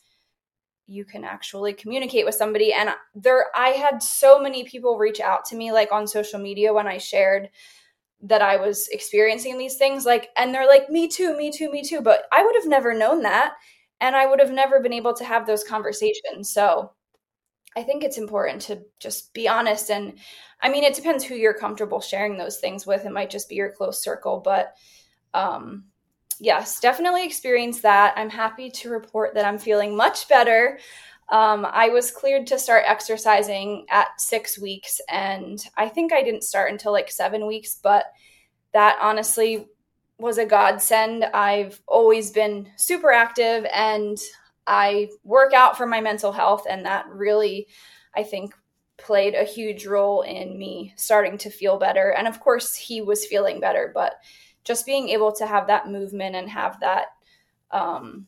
[0.86, 5.44] you can actually communicate with somebody and there i had so many people reach out
[5.44, 7.48] to me like on social media when i shared
[8.20, 11.82] that i was experiencing these things like and they're like me too me too me
[11.82, 13.54] too but i would have never known that
[14.00, 16.90] and i would have never been able to have those conversations so
[17.76, 20.18] i think it's important to just be honest and
[20.62, 23.54] i mean it depends who you're comfortable sharing those things with it might just be
[23.56, 24.74] your close circle but
[25.34, 25.84] um,
[26.40, 28.14] yes, definitely experienced that.
[28.16, 30.78] I'm happy to report that I'm feeling much better.
[31.30, 36.44] Um, I was cleared to start exercising at six weeks, and I think I didn't
[36.44, 38.06] start until like seven weeks, but
[38.72, 39.66] that honestly
[40.18, 41.24] was a godsend.
[41.24, 44.18] I've always been super active and
[44.66, 47.68] I work out for my mental health, and that really,
[48.14, 48.54] I think,
[48.98, 52.10] played a huge role in me starting to feel better.
[52.10, 54.14] And of course, he was feeling better, but
[54.68, 57.06] just being able to have that movement and have that
[57.70, 58.26] um,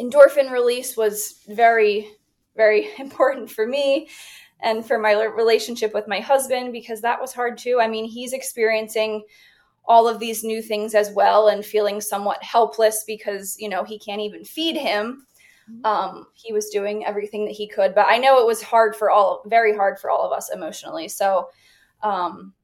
[0.00, 2.08] endorphin release was very,
[2.56, 4.08] very important for me
[4.60, 7.78] and for my relationship with my husband because that was hard too.
[7.78, 9.22] I mean, he's experiencing
[9.84, 13.98] all of these new things as well and feeling somewhat helpless because, you know, he
[13.98, 15.26] can't even feed him.
[15.70, 15.84] Mm-hmm.
[15.84, 19.10] Um, he was doing everything that he could, but I know it was hard for
[19.10, 21.08] all, very hard for all of us emotionally.
[21.08, 21.50] So,
[22.02, 22.54] um,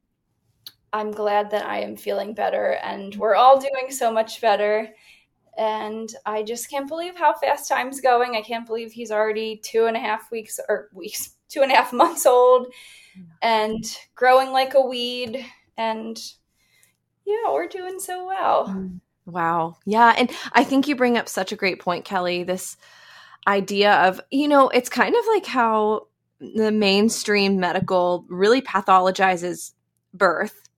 [0.93, 4.89] I'm glad that I am feeling better and we're all doing so much better.
[5.57, 8.37] And I just can't believe how fast time's going.
[8.37, 11.77] I can't believe he's already two and a half weeks or weeks, two and a
[11.77, 12.73] half months old
[13.43, 13.85] and
[14.15, 15.45] growing like a weed.
[15.77, 16.19] And
[17.27, 18.69] yeah, we're doing so well.
[18.69, 19.77] Mm, wow.
[19.85, 20.15] Yeah.
[20.17, 22.43] And I think you bring up such a great point, Kelly.
[22.43, 22.77] This
[23.47, 26.07] idea of, you know, it's kind of like how
[26.41, 29.73] the mainstream medical really pathologizes
[30.13, 30.69] birth.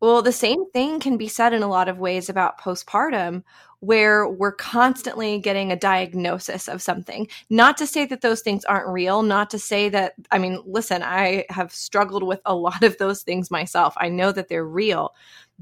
[0.00, 3.42] Well, the same thing can be said in a lot of ways about postpartum,
[3.80, 7.28] where we're constantly getting a diagnosis of something.
[7.50, 11.02] Not to say that those things aren't real, not to say that, I mean, listen,
[11.02, 13.94] I have struggled with a lot of those things myself.
[13.96, 15.14] I know that they're real,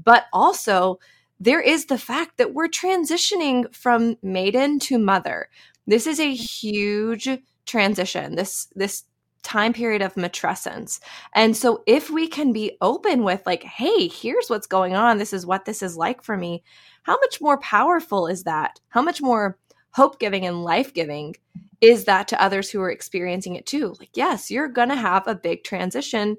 [0.03, 0.99] but also
[1.39, 5.49] there is the fact that we're transitioning from maiden to mother.
[5.87, 7.29] This is a huge
[7.65, 8.35] transition.
[8.35, 9.03] This, this
[9.45, 10.99] time period of matrescence.
[11.33, 15.31] And so if we can be open with like, hey, here's what's going on, this
[15.31, 16.63] is what this is like for me,
[17.03, 18.79] how much more powerful is that?
[18.89, 19.57] How much more
[19.91, 21.35] hope giving and life giving
[21.79, 23.95] is that to others who are experiencing it too?
[23.99, 26.37] Like, yes, you're going to have a big transition.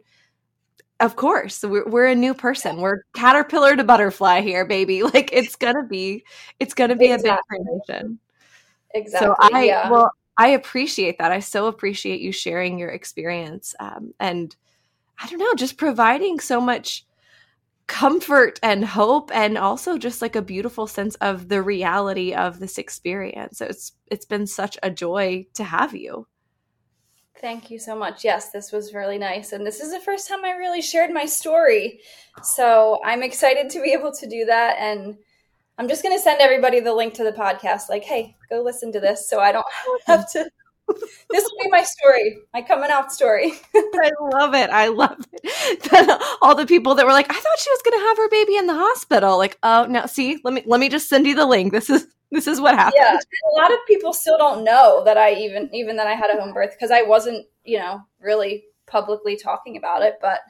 [0.98, 2.80] Of course, we're, we're a new person.
[2.80, 5.02] We're caterpillar to butterfly here, baby.
[5.14, 6.24] Like it's gonna be,
[6.58, 7.58] it's gonna be exactly.
[7.58, 8.18] a big transition.
[8.94, 9.26] Exactly.
[9.26, 9.90] So I yeah.
[9.90, 11.32] well, I appreciate that.
[11.32, 14.54] I so appreciate you sharing your experience um, and
[15.18, 17.06] I don't know, just providing so much
[17.86, 22.78] comfort and hope and also just like a beautiful sense of the reality of this
[22.78, 23.60] experience.
[23.60, 26.26] It's it's been such a joy to have you.
[27.40, 28.24] Thank you so much.
[28.24, 29.52] Yes, this was really nice.
[29.52, 32.00] And this is the first time I really shared my story.
[32.42, 34.76] So I'm excited to be able to do that.
[34.78, 35.18] And
[35.78, 37.88] I'm just going to send everybody the link to the podcast.
[37.88, 39.66] Like, hey, go listen to this so I don't
[40.06, 40.50] have to
[41.30, 43.52] this will be my story, my coming out story.
[43.74, 44.70] I love it.
[44.70, 46.38] I love it.
[46.42, 48.56] All the people that were like, I thought she was going to have her baby
[48.56, 49.36] in the hospital.
[49.36, 51.72] Like, oh no, see, let me let me just send you the link.
[51.72, 52.94] This is this is what happened.
[52.98, 56.30] Yeah, a lot of people still don't know that I even even that I had
[56.30, 60.18] a home birth because I wasn't, you know, really publicly talking about it.
[60.20, 60.40] But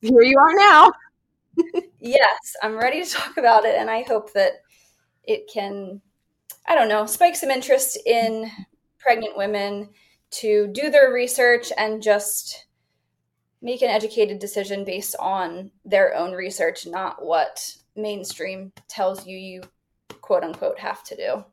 [0.00, 0.90] here you are now.
[2.00, 4.62] Yes, I'm ready to talk about it, and I hope that
[5.24, 6.00] it can
[6.66, 8.50] I don't know, spike some interest in
[8.98, 9.88] pregnant women
[10.30, 12.66] to do their research and just
[13.62, 19.62] make an educated decision based on their own research, not what mainstream tells you you
[20.20, 21.44] quote unquote have to do.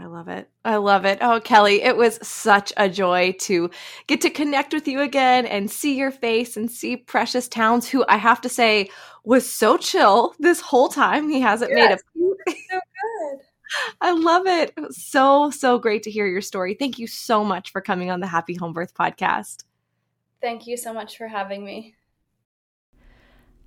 [0.00, 0.48] I love it.
[0.64, 1.18] I love it.
[1.20, 3.68] Oh, Kelly, it was such a joy to
[4.06, 8.04] get to connect with you again and see your face and see Precious Towns, who
[8.08, 8.90] I have to say
[9.24, 11.28] was so chill this whole time.
[11.28, 13.40] He hasn't yes, made a so good.
[14.00, 14.72] I love it.
[14.76, 16.74] it so, so great to hear your story.
[16.74, 19.64] Thank you so much for coming on the Happy Home Birth podcast.
[20.40, 21.96] Thank you so much for having me.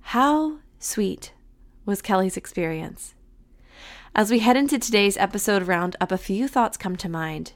[0.00, 1.34] How sweet
[1.84, 3.14] was Kelly's experience?
[4.14, 7.54] As we head into today's episode roundup, a few thoughts come to mind.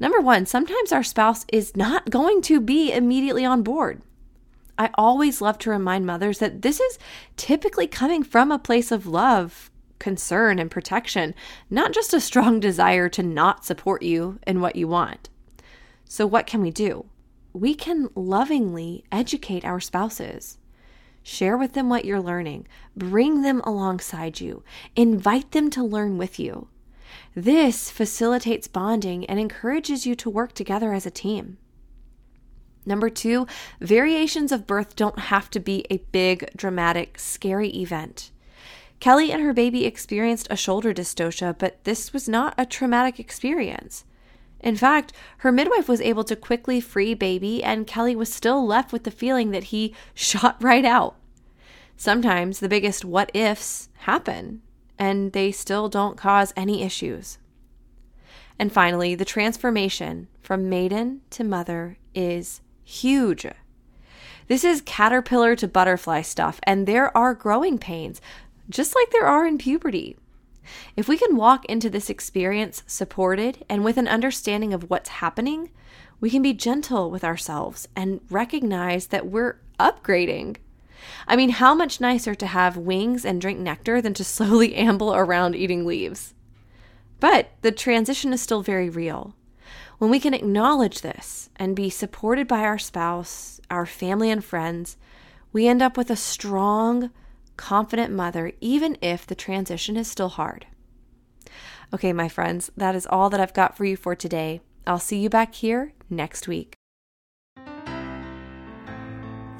[0.00, 4.02] Number one, sometimes our spouse is not going to be immediately on board.
[4.76, 6.98] I always love to remind mothers that this is
[7.36, 11.36] typically coming from a place of love, concern and protection,
[11.70, 15.28] not just a strong desire to not support you in what you want.
[16.04, 17.06] So, what can we do?
[17.52, 20.58] We can lovingly educate our spouses.
[21.30, 22.66] Share with them what you're learning,
[22.96, 24.64] bring them alongside you,
[24.96, 26.66] invite them to learn with you.
[27.36, 31.56] This facilitates bonding and encourages you to work together as a team.
[32.84, 33.46] Number two,
[33.80, 38.32] variations of birth don't have to be a big, dramatic, scary event.
[38.98, 44.04] Kelly and her baby experienced a shoulder dystocia, but this was not a traumatic experience.
[44.58, 48.92] In fact, her midwife was able to quickly free baby, and Kelly was still left
[48.92, 51.14] with the feeling that he shot right out.
[52.00, 54.62] Sometimes the biggest what ifs happen,
[54.98, 57.36] and they still don't cause any issues.
[58.58, 63.44] And finally, the transformation from maiden to mother is huge.
[64.48, 68.22] This is caterpillar to butterfly stuff, and there are growing pains,
[68.70, 70.16] just like there are in puberty.
[70.96, 75.68] If we can walk into this experience supported and with an understanding of what's happening,
[76.18, 80.56] we can be gentle with ourselves and recognize that we're upgrading.
[81.26, 85.14] I mean, how much nicer to have wings and drink nectar than to slowly amble
[85.14, 86.34] around eating leaves?
[87.20, 89.34] But the transition is still very real.
[89.98, 94.96] When we can acknowledge this and be supported by our spouse, our family, and friends,
[95.52, 97.10] we end up with a strong,
[97.58, 100.66] confident mother, even if the transition is still hard.
[101.92, 104.62] Okay, my friends, that is all that I've got for you for today.
[104.86, 106.79] I'll see you back here next week.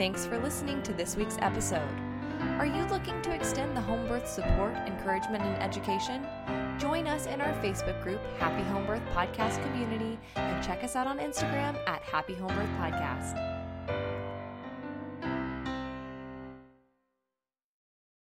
[0.00, 1.86] Thanks for listening to this week's episode.
[2.58, 6.26] Are you looking to extend the home birth support, encouragement, and education?
[6.78, 11.06] Join us in our Facebook group, Happy Home Birth Podcast Community, and check us out
[11.06, 13.36] on Instagram at Happy Home Birth Podcast.